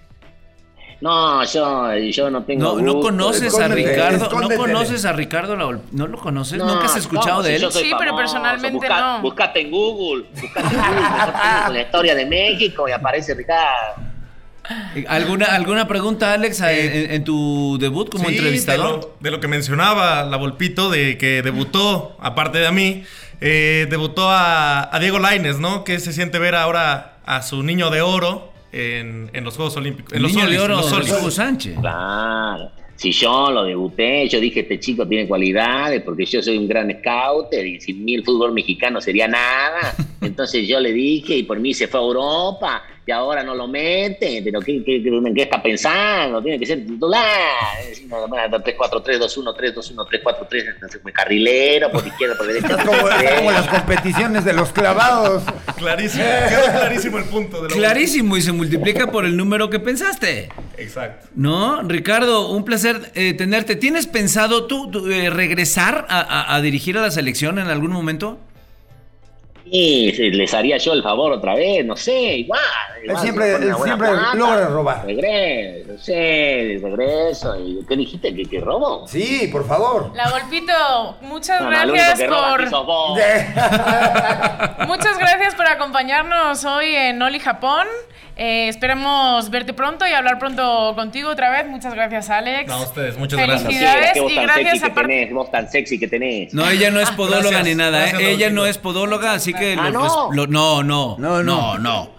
[1.00, 2.60] No, yo, yo no tengo.
[2.64, 2.84] No, gusto.
[2.86, 4.54] no conoces Escóndete, a Ricardo, escóndete.
[4.56, 6.58] no conoces a Ricardo Laol- ¿No lo conoces?
[6.58, 7.72] No, ¿Nunca has escuchado no, de si él?
[7.72, 9.20] Sí, pero personalmente Busca- no.
[9.22, 14.07] Buscate en Google, buscate en Google, la historia de México y aparece Ricardo.
[15.08, 19.00] ¿Alguna, ¿Alguna pregunta, Alex, a- en, en tu debut como Sí, entrevistador?
[19.00, 23.02] De lo, de lo que mencionaba la Volpito, de que debutó, aparte de a mí,
[23.40, 25.84] eh, debutó a, a Diego Laines, ¿no?
[25.84, 30.12] Que se siente ver ahora a su niño de oro en, en los Juegos Olímpicos.
[30.12, 31.12] En El los niño Solis, de en oro, los Solis.
[31.12, 31.76] Hugo Sánchez.
[31.80, 32.70] Claro.
[32.96, 36.90] Si yo lo debuté, yo dije, este chico tiene cualidades porque yo soy un gran
[36.98, 39.94] scouter y sin mí el fútbol mexicano sería nada.
[40.20, 43.66] Entonces yo le dije y por mí se fue a Europa y ahora no lo
[43.66, 44.42] mete.
[44.44, 46.42] Pero ¿qué, qué, qué- qué está pensando?
[46.42, 47.24] Tiene que ser titular.
[47.80, 52.68] Es decir, nada más, 3-4-3-2-1, 3-2-1, 3-4-3, entonces muy carrilero, por izquierda, por derecha.
[52.76, 52.98] Es como,
[53.38, 55.42] como las competiciones de los clavados.
[55.78, 57.62] Clarísimo, quedó clarísimo el punto.
[57.62, 60.50] De la Clarísimo, y se multiplica por el número que pensaste.
[60.76, 61.28] Exacto.
[61.34, 61.82] ¿No?
[61.84, 63.74] Ricardo, un placer eh, tenerte.
[63.76, 67.90] ¿Tienes pensado tú, tú, eh, regresar a, a- a dirigir a la selección en algún
[67.90, 68.38] momento?
[69.70, 72.60] Y se- les haría yo el favor otra vez, no sé, igual.
[73.04, 75.06] igual siempre- él siempre plata, logra robar.
[75.06, 76.12] Regreso, sí,
[76.78, 77.56] regreso.
[77.60, 78.34] ¿Y ¿Qué dijiste?
[78.34, 79.06] ¿Que, que robo?
[79.08, 80.12] Sí, por favor.
[80.14, 83.18] La Volpito, muchas No, no, gracias que por vos.
[84.86, 87.86] muchas gracias por acompañarnos hoy en Oli Japón.
[88.40, 91.66] Eh, esperamos verte pronto y hablar pronto contigo otra vez.
[91.66, 92.68] Muchas gracias, Alex.
[92.68, 93.66] No, a ustedes, muchas No gracias.
[93.66, 96.54] Felicidades sé, que vos y tan gracias sexy que tenés, vos tan sexy que tenés.
[96.54, 98.12] No, ella no es podóloga Gracias, ni nada, ¿eh?
[98.30, 100.02] Ella no es podóloga, así que Ah, los ¿no?
[100.28, 102.17] res- lo- no, no, No, no, no.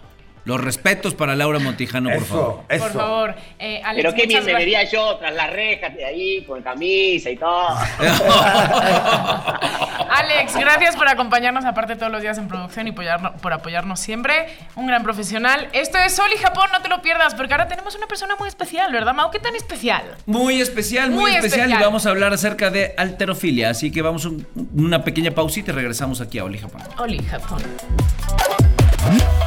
[0.49, 2.63] Los respetos para Laura Montijano, por favor.
[2.69, 2.83] Eso.
[2.85, 6.41] Por favor, eh, Alex, Pero qué bien me vería yo tras las rejas de ahí,
[6.41, 7.67] con camisa y todo.
[10.09, 14.47] Alex, gracias por acompañarnos aparte todos los días en producción y por apoyarnos siempre.
[14.75, 15.69] Un gran profesional.
[15.71, 18.47] Esto es Sol y Japón, no te lo pierdas, porque ahora tenemos una persona muy
[18.47, 19.29] especial, ¿verdad, Mau?
[19.29, 20.15] ¿Qué tan especial?
[20.25, 23.69] Muy especial, muy, especial, Y vamos a hablar acerca de alterofilia.
[23.69, 24.29] Así que vamos a
[24.75, 26.81] una pequeña pausita y regresamos aquí a Oli Japón.
[26.97, 27.61] Oli Japón.
[28.99, 29.38] Japón.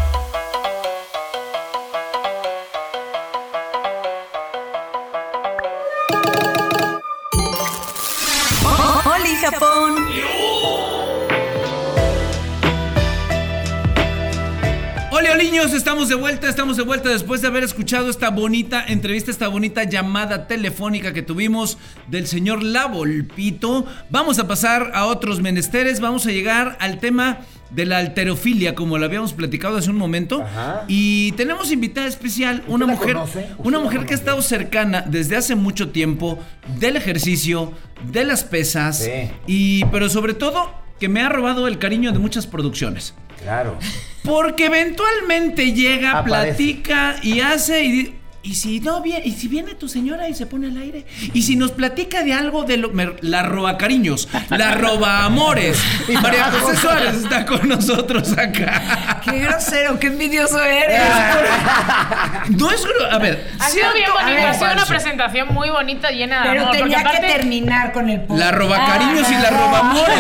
[15.53, 19.49] Niños, estamos de vuelta, estamos de vuelta después de haber escuchado esta bonita entrevista, esta
[19.49, 21.77] bonita llamada telefónica que tuvimos
[22.07, 23.85] del señor La Volpito.
[24.09, 28.97] Vamos a pasar a otros menesteres, vamos a llegar al tema de la alterofilia, como
[28.97, 30.43] lo habíamos platicado hace un momento.
[30.89, 33.19] Y tenemos invitada especial, una mujer,
[33.59, 36.39] una mujer que ha estado cercana desde hace mucho tiempo
[36.81, 37.73] del ejercicio,
[38.11, 39.07] de las pesas,
[39.47, 43.13] y pero sobre todo que me ha robado el cariño de muchas producciones.
[43.43, 43.78] Claro.
[44.24, 49.88] Porque eventualmente llega, platica y hace y y si no viene, y si viene tu
[49.88, 52.90] señora y se pone al aire, y si nos platica de algo de lo,
[53.20, 55.80] la roba cariños, la roba amores.
[56.20, 59.20] María José Suárez está con nosotros acá.
[59.24, 61.01] Qué grosero, qué envidioso eres.
[62.51, 66.43] no es a ver, ha sido bien bonito, ha sido una presentación muy bonita, llena
[66.43, 70.18] de Pero tenía que terminar con el La roba cariños y la roba amores.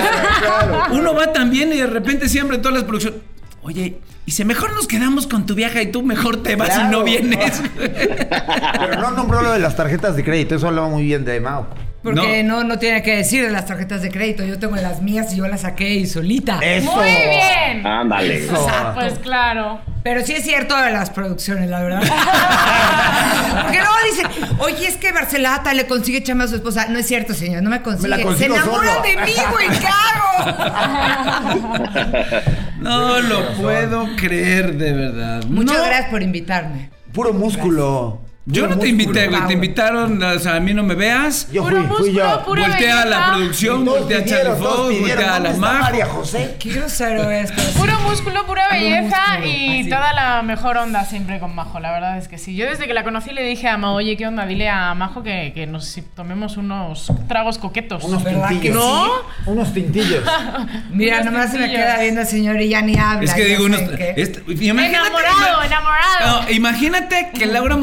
[0.90, 3.31] Uno va también y de repente siempre en todas las producciones.
[3.64, 6.90] Oye, y si mejor nos quedamos con tu vieja y tú mejor te vas y
[6.90, 7.62] no vienes.
[7.78, 11.68] Pero no nombró lo de las tarjetas de crédito, eso hablaba muy bien de Mao.
[12.02, 12.64] Porque no.
[12.64, 14.44] no, tiene que decir de las tarjetas de crédito.
[14.44, 16.58] Yo tengo las mías y yo las saqué y solita.
[16.60, 16.90] Eso.
[16.90, 17.86] Muy bien.
[17.86, 18.48] Ándale.
[18.94, 19.80] Pues claro.
[20.02, 22.00] Pero sí es cierto de las producciones, la verdad.
[23.62, 24.26] Porque luego dicen,
[24.58, 26.86] oye, es que Barcelata le consigue chama a su esposa.
[26.88, 28.36] No es cierto, señor, no me consigue.
[28.36, 30.32] Se enamora de mí, güey, ¿qué hago?
[32.82, 35.44] no lo puedo creer, de verdad.
[35.44, 36.90] Muchas gracias por invitarme.
[37.12, 38.20] Puro músculo.
[38.44, 39.46] Yo no te invité, güey.
[39.46, 41.48] Te invitaron, o sea, a mí no me veas.
[41.52, 42.42] Yo fui, fui yo.
[42.44, 46.56] Voltea a la producción, voltea a Charlie Fox, voltea a la María José.
[46.58, 47.52] Qué grosero es.
[47.52, 51.78] Puro músculo, pura belleza y toda la mejor onda siempre con Majo.
[51.78, 52.56] La verdad es que sí.
[52.56, 54.44] Yo desde que la conocí le dije a Majo, oye, ¿qué onda?
[54.44, 58.02] Dile a Majo que, que nos tomemos unos tragos coquetos.
[58.02, 58.74] Unos tintillos.
[58.74, 59.08] ¿No?
[59.46, 60.24] Unos tintillos.
[60.90, 63.24] Mira, nomás se me queda viendo el señor y ya ni habla.
[63.24, 66.50] Es que digo, unos, enamorado, enamorado.
[66.50, 67.76] imagínate que Laura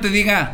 [0.00, 0.52] Te diga,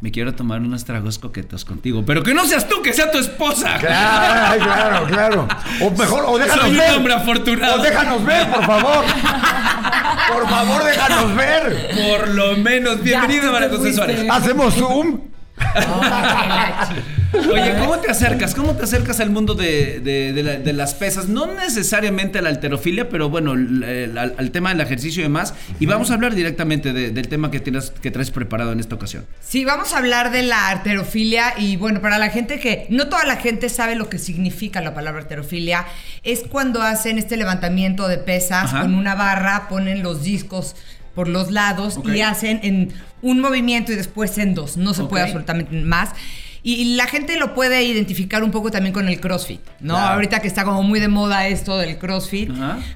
[0.00, 3.18] me quiero tomar unos tragos coquetos contigo, pero que no seas tú, que sea tu
[3.18, 3.78] esposa.
[3.78, 5.48] Claro, claro, claro.
[5.80, 6.90] O mejor, o déjanos Soy ver.
[6.90, 7.80] un hombre afortunado.
[7.80, 9.04] O déjanos ver, por favor.
[10.32, 11.90] Por favor, déjanos ver.
[12.18, 13.02] Por lo menos.
[13.02, 14.26] Bienvenido, María José Suárez.
[14.30, 15.20] Hacemos Zoom.
[17.34, 18.54] Oye, ¿cómo te acercas?
[18.54, 21.28] ¿Cómo te acercas al mundo de, las pesas?
[21.28, 25.54] No necesariamente a la alterofilia, pero bueno, al, tema del ejercicio y demás.
[25.80, 29.24] Y vamos a hablar directamente del tema que, tienes, que traes preparado en esta ocasión.
[29.40, 31.54] Sí, vamos a hablar de la arterofilia.
[31.58, 34.94] Y bueno, para la gente que no toda la gente sabe lo que significa la
[34.94, 35.86] palabra arterofilia,
[36.22, 40.76] es cuando hacen este levantamiento de pesas con una barra, ponen los discos
[41.14, 44.76] por los lados y hacen en un movimiento y después en dos.
[44.76, 46.10] No se puede absolutamente más.
[46.66, 49.98] Y la gente lo puede identificar un poco también con el CrossFit, ¿no?
[49.98, 52.50] Ahorita que está como muy de moda esto del CrossFit.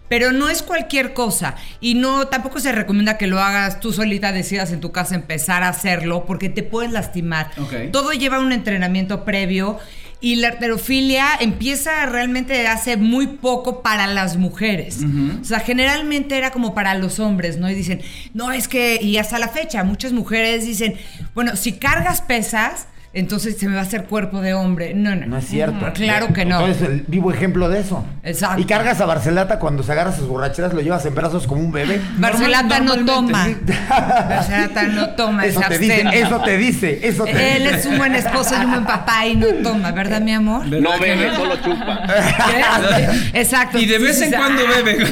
[0.08, 1.54] Pero no es cualquier cosa.
[1.78, 5.62] Y no, tampoco se recomienda que lo hagas tú solita, decidas en tu casa empezar
[5.62, 7.50] a hacerlo, porque te puedes lastimar.
[7.92, 9.78] Todo lleva un entrenamiento previo.
[10.20, 15.00] Y la arterofilia empieza realmente hace muy poco para las mujeres.
[15.42, 17.70] O sea, generalmente era como para los hombres, ¿no?
[17.70, 18.00] Y dicen,
[18.32, 20.96] no, es que, y hasta la fecha, muchas mujeres dicen,
[21.34, 24.92] bueno, si cargas pesas, entonces se me va a hacer cuerpo de hombre.
[24.94, 25.26] No, no.
[25.26, 25.92] No es cierto.
[25.94, 26.66] Claro que no.
[26.66, 28.04] Es el vivo ejemplo de eso.
[28.22, 28.60] Exacto.
[28.60, 31.72] Y cargas a Barcelata cuando se agarra sus borracheras, lo llevas en brazos como un
[31.72, 32.02] bebé.
[32.18, 33.48] Barcelata no toma.
[33.88, 35.46] Barcelata no toma.
[35.46, 38.72] Eso te dice, eso te dice, eso te Él es un buen esposo y un
[38.72, 40.66] buen papá y no toma, ¿verdad, mi amor?
[40.66, 42.02] No bebe, solo chupa.
[43.32, 43.78] Exacto.
[43.78, 44.98] Y de vez en cuando bebe.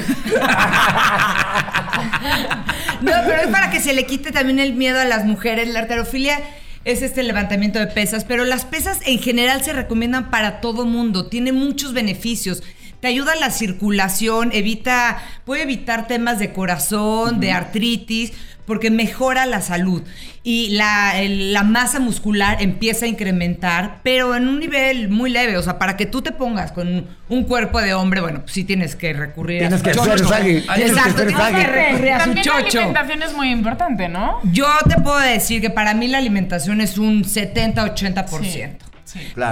[3.00, 5.68] no, pero es para que se le quite también el miedo a las mujeres.
[5.68, 6.40] La arterofilia
[6.86, 11.26] es este levantamiento de pesas, pero las pesas en general se recomiendan para todo mundo,
[11.26, 12.62] tiene muchos beneficios.
[13.00, 18.32] Te ayuda a la circulación, evita, puede evitar temas de corazón, de artritis,
[18.66, 20.02] porque mejora la salud
[20.42, 25.56] y la, la, masa muscular empieza a incrementar, pero en un nivel muy leve.
[25.56, 28.64] O sea, para que tú te pongas con un cuerpo de hombre, bueno, pues sí
[28.64, 30.12] tienes que recurrir tienes a que chocho.
[30.12, 32.78] Exacto, tienes que recurrir a su También chocho.
[32.78, 34.40] la alimentación es muy importante, ¿no?
[34.52, 38.85] Yo te puedo decir que para mí la alimentación es un 70-80%.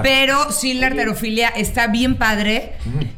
[0.02, 2.72] Pero sí, la arterofilia está bien padre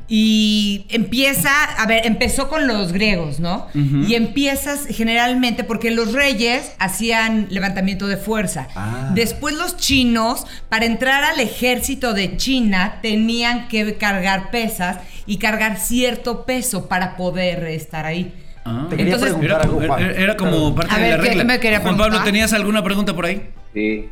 [0.08, 3.66] y empieza, a ver, empezó con los griegos, ¿no?
[3.74, 8.68] Y empiezas generalmente porque los reyes hacían levantamiento de fuerza.
[8.74, 9.10] Ah.
[9.14, 15.78] Después los chinos, para entrar al ejército de China, tenían que cargar pesas y cargar
[15.78, 18.32] cierto peso para poder estar ahí.
[18.64, 18.88] Ah.
[18.96, 21.80] Entonces, era, como parte de la regla.
[21.80, 23.42] Juan Pablo, ¿tenías alguna pregunta por ahí?
[23.72, 24.08] Sí.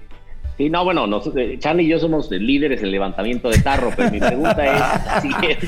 [0.56, 4.20] Sí, no, bueno, nosotros, Charlie y yo somos líderes en levantamiento de tarro, pero mi
[4.20, 5.62] pregunta es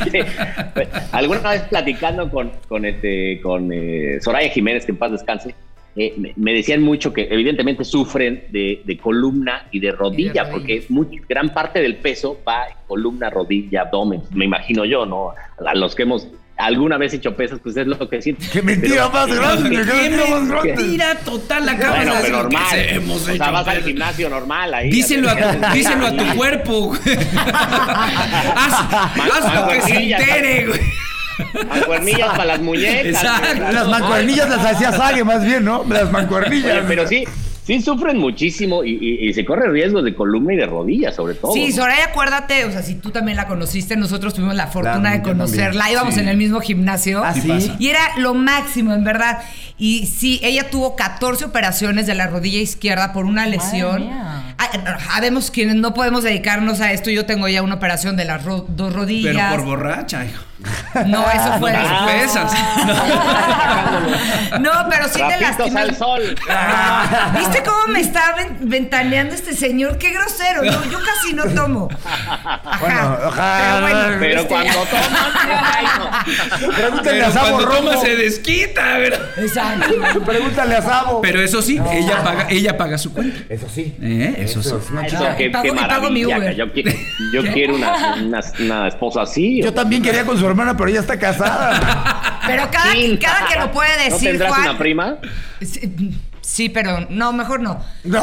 [1.13, 5.57] alguna vez platicando con, con, este, con eh, Soraya Jiménez, que en paz descanse,
[5.97, 10.87] eh, me, decían mucho que evidentemente sufren de, columna y de rodilla, porque
[11.29, 15.31] gran parte del peso va en columna, rodilla, abdomen, me imagino yo, ¿no?
[15.67, 18.45] A los que hemos alguna vez hecho pesas, pues es lo que siento.
[18.53, 19.71] ¡Qué mentira más grande!
[20.63, 21.69] ¡Qué mentira total!
[21.69, 22.65] Acabas bueno, de normal.
[22.71, 24.91] Que hemos o sea, vas al gimnasio normal ahí.
[24.91, 26.95] Díselo a tu, díselo a tu cuerpo.
[28.57, 30.81] haz, haz lo que se entere, güey.
[31.69, 33.05] Mancuernillas para las muñecas.
[33.05, 33.73] Exacto.
[33.73, 35.85] Las mancuernillas las hacía Sage más bien, ¿no?
[35.89, 36.85] Las mancuernillas.
[36.89, 37.25] pero sí,
[37.67, 41.53] Sí, sufren muchísimo y, se corre riesgo de columna y de rodilla, sobre todo.
[41.53, 45.23] Sí, Soraya, acuérdate, o sea, si tú también la conociste, nosotros tuvimos la fortuna de
[45.23, 47.25] conocerla, íbamos en el mismo gimnasio.
[47.25, 47.35] ¿Ah,
[47.81, 49.41] y era lo máximo, en verdad.
[49.79, 54.09] Y sí, ella tuvo 14 operaciones de la rodilla izquierda por una lesión.
[55.13, 57.11] Sabemos quienes no podemos dedicarnos a esto.
[57.11, 59.35] Yo tengo ya una operación de las dos rodillas.
[59.35, 60.41] Pero por borracha, hijo.
[61.07, 61.73] No, eso fue.
[61.75, 62.53] Ah, pesas.
[64.61, 64.71] No.
[64.89, 65.83] pero sí te lastimas.
[65.83, 66.37] al sol.
[67.37, 69.99] ¿Viste cómo me está ventaneando este señor?
[69.99, 70.65] Qué grosero.
[70.65, 71.89] Yo, yo casi no tomo.
[72.81, 79.21] Bueno, Pero, bueno, pero este- cuando tomas, Pregúntale a Sabo Cuando toma se desquita, ¿verdad?
[79.37, 79.95] Exacto.
[80.25, 81.21] Pregúntale a Sabo.
[81.21, 83.39] Pero eso sí, ella paga, ella paga su cuenta.
[83.49, 83.95] Eso sí.
[84.01, 84.35] ¿Eh?
[84.39, 84.71] Eso, sí.
[85.37, 86.55] qué, pago, pago mi Uber.
[86.55, 86.67] Yo,
[87.33, 89.63] yo quiero una, una, una, esposa así.
[89.63, 92.41] Yo también quería con su hermana, pero ella está casada.
[92.47, 94.35] Pero cada, cada que lo puede decir.
[94.35, 95.17] ¿No tendrás una prima?
[96.43, 97.83] Sí, pero no, mejor no.
[98.05, 98.23] no.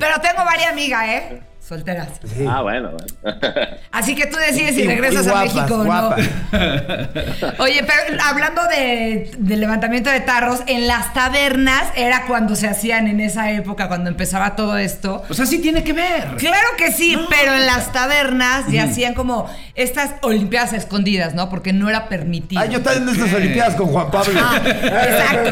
[0.00, 1.42] pero tengo varias amigas, ¿eh?
[1.66, 2.08] Solteras.
[2.46, 2.90] Ah, bueno,
[3.90, 6.10] Así que tú decides si regresas a México o no.
[7.58, 13.20] Oye, pero hablando de, levantamiento de tarros, en las tabernas era cuando se hacían en
[13.20, 15.22] esa época, cuando empezaba todo esto.
[15.30, 16.36] O sea, sí tiene que ver.
[16.36, 21.48] Claro que sí, pero en las tabernas ya hacían como estas olimpiadas escondidas, ¿no?
[21.48, 22.60] Porque no era permitido.
[22.60, 24.38] Ah, yo también en estas olimpiadas con Juan Pablo.
[24.42, 25.50] Ah, exacto.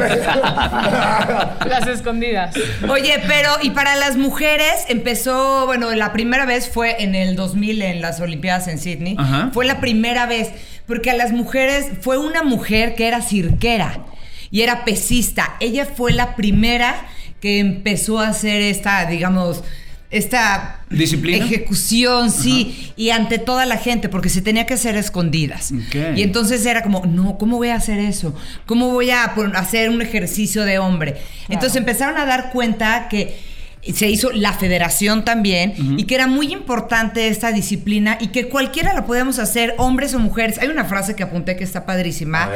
[1.68, 2.54] las escondidas.
[2.88, 7.82] Oye, pero y para las mujeres empezó, bueno, la primera vez fue en el 2000
[7.82, 9.16] en las Olimpiadas en Sydney.
[9.52, 10.50] Fue la primera vez,
[10.86, 14.04] porque a las mujeres fue una mujer que era cirquera
[14.50, 15.56] y era pesista.
[15.60, 17.06] Ella fue la primera
[17.40, 19.64] que empezó a hacer esta, digamos,
[20.12, 25.72] esta disciplina ejecución, sí, y ante toda la gente, porque se tenía que hacer escondidas.
[26.14, 28.34] Y entonces era como, no, ¿cómo voy a hacer eso?
[28.66, 31.16] ¿Cómo voy a hacer un ejercicio de hombre?
[31.48, 33.51] Entonces empezaron a dar cuenta que
[33.82, 38.94] se hizo la federación también y que era muy importante esta disciplina y que cualquiera
[38.94, 40.58] la podemos hacer, hombres o mujeres.
[40.58, 42.48] Hay una frase que apunté que está padrísima,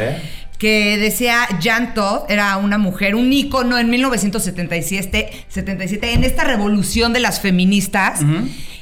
[0.58, 7.12] que decía Jan Todd, era una mujer, un ícono en 1977, 77, en esta revolución
[7.12, 8.20] de las feministas.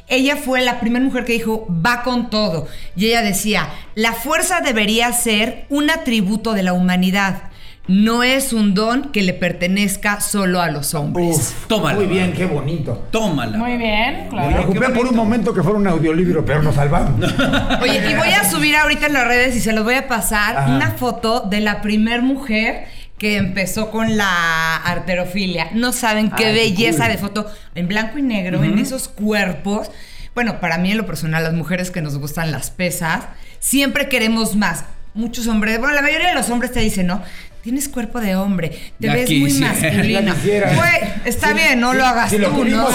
[0.07, 2.69] Ella fue la primera mujer que dijo, va con todo.
[2.95, 7.54] Y ella decía, la fuerza debería ser un atributo de la humanidad
[7.87, 11.55] no es un don que le pertenezca solo a los hombres.
[11.67, 11.99] tómala.
[11.99, 13.07] Muy bien, qué bonito.
[13.11, 13.59] Tómala.
[13.59, 14.49] Muy bien, claro.
[14.49, 17.21] Me preocupé por un momento que fuera un audiolibro, pero nos salvamos.
[17.83, 20.71] Oye, y voy a subir ahorita en las redes y se los voy a pasar
[20.71, 22.87] una foto de la primer mujer
[23.19, 25.69] que empezó con la arterofilia.
[25.75, 29.91] No saben qué belleza de foto en blanco y negro, en esos cuerpos.
[30.35, 33.25] Bueno, para mí en lo personal, las mujeres que nos gustan las pesas,
[33.61, 34.85] siempre queremos más.
[35.13, 37.23] Muchos hombres, bueno, la mayoría de los hombres te dicen, ¿no?
[37.65, 40.35] Tienes cuerpo de hombre, te ves muy masculino.
[40.35, 42.89] Güey, está bien, no lo hagas tú, ¿no?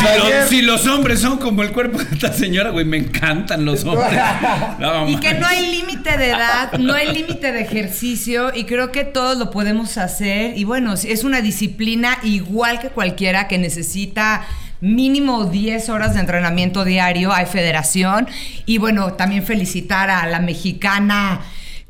[0.48, 4.12] Si, los hombres son como el cuerpo de esta señora, güey, me encantan los hombres.
[5.08, 9.06] y que no hay límite de edad, no hay límite de ejercicio y creo que
[9.06, 10.56] todos lo podemos hacer.
[10.56, 14.46] Y bueno, es una disciplina igual que cualquiera que necesita
[14.82, 18.28] mínimo 10 horas de entrenamiento diario, hay federación.
[18.68, 21.42] Y bueno, también felicitar a la mexicana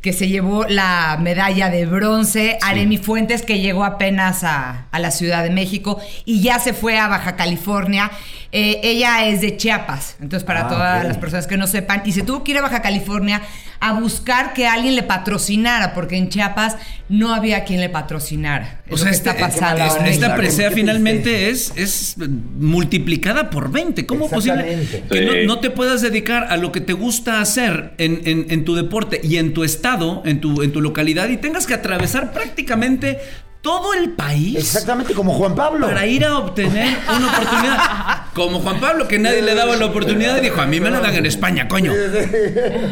[0.02, 5.44] que se llevó la medalla de bronce, Aremi Fuentes, que llegó apenas a, la Ciudad
[5.44, 8.12] de México y ya se fue a Baja California.
[8.52, 12.14] Eh, ella es de Chiapas, entonces para Ah, todas las personas que no sepan, y
[12.14, 13.44] se tuvo que ir a Baja California
[13.80, 16.76] a buscar que alguien le patrocinara, porque en Chiapas
[17.10, 18.82] no había quien le patrocinara.
[18.88, 19.86] Es O sea, este- está pasando.
[19.86, 22.16] es- en esta presea finalmente es, es
[22.60, 24.06] multiplicada por 20.
[24.06, 24.80] ¿Cómo es posible
[25.12, 28.76] que no te puedas dedicar a lo que te gusta hacer en, en- en tu
[28.76, 33.20] deporte y en tu estado, en tu, en tu localidad, y tengas que atravesar prácticamente
[33.62, 34.56] todo el país?
[34.56, 35.88] Exactamente como Juan Pablo.
[35.88, 38.24] Para ir a obtener una oportunidad.
[38.34, 41.00] Como Juan Pablo, que nadie le daba la oportunidad y dijo, a mí me la
[41.00, 41.92] dan en España, coño.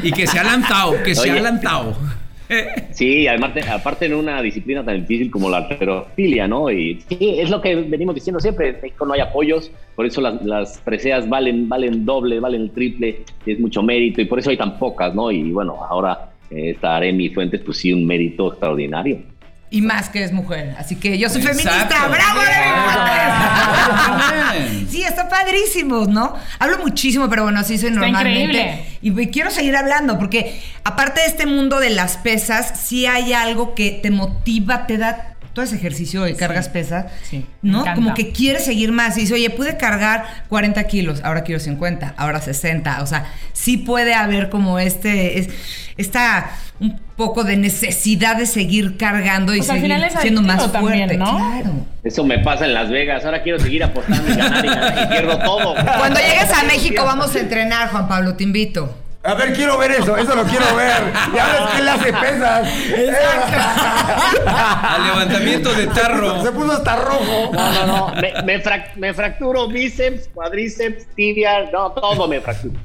[0.03, 1.95] Y que se ha lanzado, que se ha lanzado.
[2.91, 6.71] Sí, además, aparte en una disciplina tan difícil como la alterofilia, ¿no?
[6.71, 10.21] Y sí, es lo que venimos diciendo siempre, en México no hay apoyos, por eso
[10.21, 14.49] las, las preseas valen, valen doble, valen el triple, es mucho mérito y por eso
[14.49, 15.29] hay tan pocas, ¿no?
[15.29, 19.19] Y bueno, ahora eh, esta Aremi Fuentes, pues sí, un mérito extraordinario.
[19.69, 20.75] Y más que es mujer.
[20.79, 21.61] Así que yo soy Exacto.
[21.63, 22.07] feminista.
[22.07, 22.57] ¡Bravo, Bien.
[24.55, 24.87] Arely!
[24.89, 26.35] Sí, está padrísimo, ¿no?
[26.59, 28.41] Hablo muchísimo, pero bueno, así soy Está normalmente.
[28.43, 28.85] increíble.
[29.01, 33.75] Y quiero seguir hablando, porque aparte de este mundo de las pesas, sí hay algo
[33.75, 37.83] que te motiva, te da todo ese ejercicio de cargas pesas, Sí, ¿no?
[37.95, 39.17] Como que quieres seguir más.
[39.17, 43.01] Y dice, oye, pude cargar 40 kilos, ahora quiero 50, ahora 60.
[43.01, 45.49] O sea, sí puede haber como este, es-
[45.97, 51.07] esta un poco de necesidad de seguir cargando y seguir final es siendo más también,
[51.09, 51.17] fuerte.
[51.17, 51.35] ¿no?
[51.37, 51.71] Claro.
[52.03, 55.07] Eso me pasa en Las Vegas, ahora quiero seguir apostando y ganar y ganar y
[55.07, 55.75] pierdo todo.
[55.75, 58.95] Cuando llegues a México vamos a entrenar, Juan Pablo, te invito.
[59.27, 61.11] A ver, quiero ver eso, eso lo quiero ver.
[61.35, 62.67] Ya ves que él hace pesas.
[64.45, 66.41] Al levantamiento de tarro.
[66.43, 67.51] Se puso hasta rojo.
[67.53, 72.75] No, no, no, me, me frac- me fracturo bíceps, cuádriceps, tibia, no, todo me fracturo.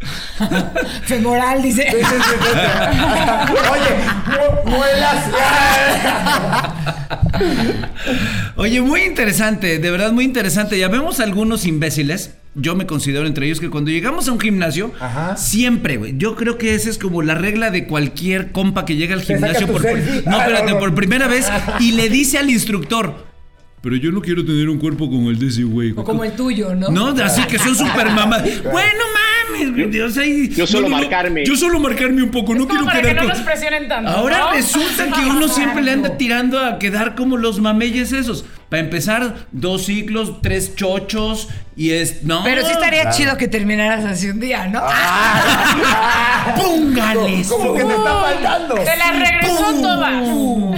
[1.05, 1.87] Femoral, dice.
[1.89, 3.55] Sí, sí, sí, sí, sí.
[3.71, 3.91] Oye,
[4.67, 5.25] mu- muelas.
[8.57, 10.77] Oye, muy interesante, de verdad muy interesante.
[10.79, 12.35] Ya vemos algunos imbéciles.
[12.55, 15.37] Yo me considero entre ellos que cuando llegamos a un gimnasio, Ajá.
[15.39, 16.15] siempre, güey.
[16.19, 19.67] Yo creo que esa es como la regla de cualquier compa que llega al gimnasio
[19.69, 20.79] por, no, Ah, espérate, no, no.
[20.79, 21.51] por primera vez
[21.81, 23.25] y le dice al instructor.
[23.81, 25.93] Pero yo no quiero tener un cuerpo como el de ese güey.
[25.97, 26.89] O como el tuyo, ¿no?
[26.91, 28.43] No, así que son super mamás.
[28.71, 29.01] Bueno,
[29.59, 31.45] mames, sea, y- Yo solo no, no, no, marcarme.
[31.45, 34.11] Yo solo marcarme un poco, no como quiero para que no con- nos presionen tanto.
[34.11, 34.53] Ahora ¿no?
[34.53, 38.45] resulta que uno siempre le anda tirando a quedar como los mameyes esos.
[38.73, 42.23] Para empezar, dos ciclos, tres chochos y es.
[42.23, 42.43] No.
[42.43, 44.81] Pero sí estaría chido que terminaras así un día, ¿no?
[46.57, 47.49] ¡Póngales!
[47.49, 48.75] Como que te está faltando.
[48.77, 49.83] Te la regresó ¡Pum!
[49.83, 50.23] todas.
[50.27, 50.75] ¡Pum!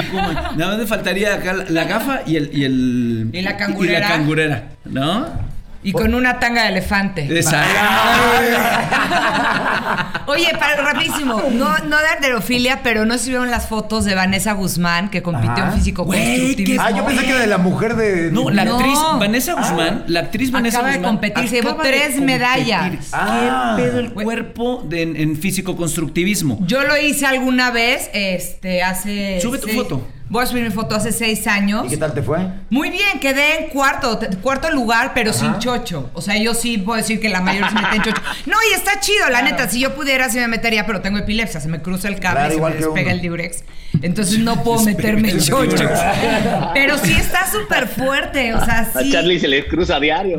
[0.57, 3.31] Nada más me faltaría acá la, la gafa y el, y el.
[3.33, 3.99] Y la cangurera.
[3.99, 5.54] Y la cangurera, ¿no?
[5.85, 7.29] Y con una tanga de elefante.
[7.31, 7.75] Exacto.
[10.27, 14.53] Oye, para, rapidísimo, no, no de arterofilia, pero no se vieron las fotos de Vanessa
[14.53, 15.69] Guzmán, que compitió Ajá.
[15.69, 18.31] en físico Güey, qué- Ah, yo pensé que de la mujer de.
[18.33, 18.77] No, la No.
[18.79, 21.15] actriz Vanessa Guzmán, la actriz Vanessa Acaba de Guzmán.
[21.17, 23.11] competir, se llevó de tres medallas.
[23.13, 23.75] Ah.
[23.77, 26.59] ¿Qué pedo el cuerpo de- en, en físico-constructivismo?
[26.67, 29.41] Yo lo hice alguna vez, este, hace.
[29.43, 30.07] Sube tu seis- foto.
[30.31, 31.85] Voy a subir mi foto hace seis años.
[31.87, 32.39] ¿Y qué tal te fue?
[32.71, 36.11] Muy bien, quedé en cuarto, cuarto lugar, pero sin chocho.
[36.15, 38.23] O sea, yo sí puedo decir que la mayor se mete en chocho.
[38.47, 39.69] No, y está chido, la neta.
[39.69, 41.61] Si yo pudiera, sí me metería, pero tengo epilepsia.
[41.61, 43.11] Se me cruza el cable Claro, y se me despega uno.
[43.13, 43.65] el diurex.
[44.03, 45.77] Entonces no puedo meterme en chocho.
[46.75, 48.55] Pero sí está súper fuerte.
[48.55, 49.03] O sea, A.
[49.13, 50.37] Charlie se le cruza a diario.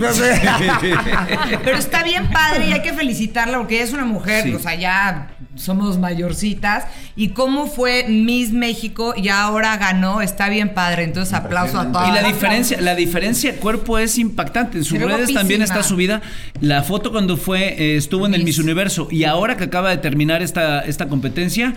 [1.63, 4.53] Pero está bien padre y hay que felicitarla porque ella es una mujer, Sí.
[4.53, 6.85] o sea, ya somos mayorcitas.
[7.15, 11.03] Y cómo fue Miss México y ahora ganó, está bien padre.
[11.03, 12.09] Entonces aplauso a todas.
[12.09, 14.79] Y la diferencia, la diferencia de cuerpo es impactante.
[14.79, 16.21] En sus redes también está subida
[16.61, 18.65] la foto cuando fue, eh, estuvo en el Miss Miss.
[18.65, 21.73] Universo y ahora que acaba de terminar esta, esta competencia,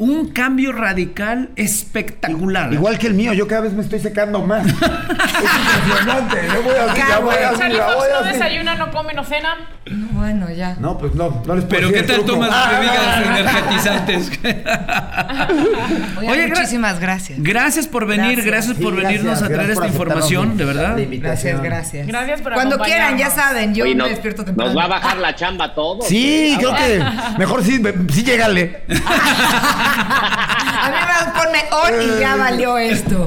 [0.00, 2.72] un cambio radical espectacular.
[2.72, 4.66] Igual que el mío, yo cada vez me estoy secando más.
[4.66, 6.36] es impresionante.
[6.54, 9.56] Yo voy así, ya voy así, Charlie ya Fox no desayuna, no come, no cena.
[9.90, 10.76] No, bueno, ya.
[10.80, 12.32] No, pues no, no les puedo Pero ¿qué tal truco.
[12.32, 14.30] tomas Ah, bebidas energetizantes?
[16.18, 17.38] Oye, gra- muchísimas gracias.
[17.42, 18.78] Gracias por venir, gracias, Gracias.
[18.78, 20.96] por Sí, venirnos gracias, a traer esta información, de verdad.
[21.10, 22.06] Gracias, gracias.
[22.06, 24.72] Gracias por Cuando quieran, ya saben, yo Oye, me despierto temprano.
[24.72, 26.06] nos va a bajar la chamba a todos.
[26.08, 27.04] Sí, creo que
[27.38, 27.82] mejor sí,
[28.12, 28.82] sí llégale.
[30.82, 33.26] A mí me ponme on y ya valió esto.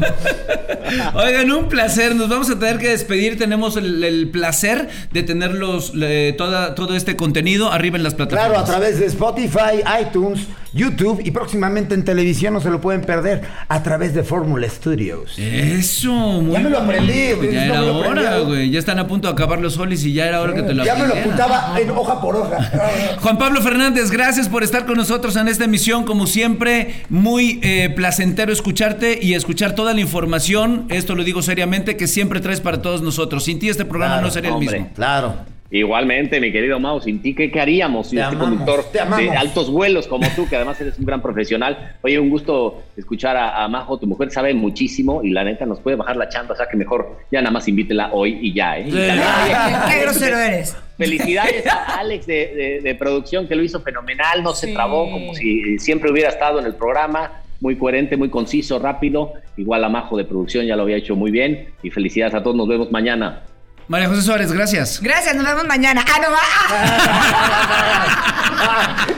[1.14, 2.16] Oigan, un placer.
[2.16, 3.38] Nos vamos a tener que despedir.
[3.38, 8.48] Tenemos el, el placer de tenerlos eh, toda, todo este contenido arriba en las plataformas.
[8.48, 13.02] Claro, a través de Spotify, iTunes, YouTube y próximamente en televisión no se lo pueden
[13.02, 15.38] perder a través de Fórmula Studios.
[15.38, 18.70] Eso, muy Ya me lo aprendí, güey, Ya no era hora, güey.
[18.72, 20.84] Ya están a punto de acabar los solis y ya era hora que te lo
[20.84, 22.72] ya me lo apuntaba en hoja por hoja.
[23.22, 26.04] Juan Pablo Fernández, gracias por estar con nosotros en esta emisión.
[26.04, 30.86] Como siempre, muy eh, placentero escucharte y escuchar toda la información.
[30.90, 33.44] Esto lo digo seriamente, que siempre traes para todos nosotros.
[33.44, 34.90] Sin ti este programa Claro, no sería el mismo.
[34.96, 35.53] Claro.
[35.74, 40.28] Igualmente, mi querido Mau, sin ti, ¿qué, haríamos sin este conductor de altos vuelos como
[40.36, 41.96] tú, que además eres un gran profesional?
[42.04, 45.96] Oye, un gusto escuchar a, Majo, tu mujer sabe muchísimo y la neta nos puede
[45.96, 48.86] bajar la chamba, o sea que mejor ya nada más invítela hoy y ya, ¿eh?
[48.86, 50.78] Qué grosero eres.
[50.96, 56.12] Felicidades a Alex de, producción que lo hizo fenomenal, no se trabó como si siempre
[56.12, 59.34] hubiera estado en el programa muy coherente, muy conciso, rápido.
[59.58, 61.70] Igual a Majo de producción ya lo había hecho muy bien.
[61.82, 63.42] Y felicidades a todos, nos vemos mañana.
[63.88, 65.02] María José Suárez, gracias.
[65.02, 66.06] Gracias, nos vemos mañana.
[66.08, 66.28] Ah, no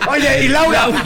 [0.11, 0.87] Oye, y Laura.
[0.87, 0.99] no, yo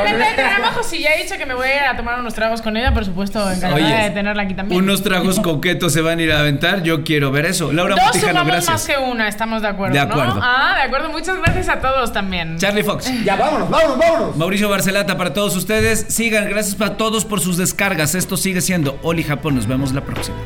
[0.00, 2.18] intenté tener a Majo, si ya he dicho que me voy a ir a tomar
[2.18, 4.82] unos tragos con ella, por supuesto, encantada de tenerla aquí también.
[4.82, 7.72] Unos tragos coquetos se van a ir a aventar, yo quiero ver eso.
[7.72, 8.70] Laura Dos Montijano, gracias.
[8.70, 10.40] más que una, estamos de acuerdo, De acuerdo.
[10.42, 12.58] Ah, de acuerdo, muchas gracias a todos también.
[12.58, 13.10] Charlie Fox.
[13.24, 14.36] Ya, vámonos, vámonos, vámonos.
[14.36, 16.06] Mauricio Barcelata para todos ustedes.
[16.08, 18.14] Sigan, gracias para todos por sus descargas.
[18.14, 19.54] Esto sigue siendo Oli Japón.
[19.54, 20.36] Nos vemos la próxima.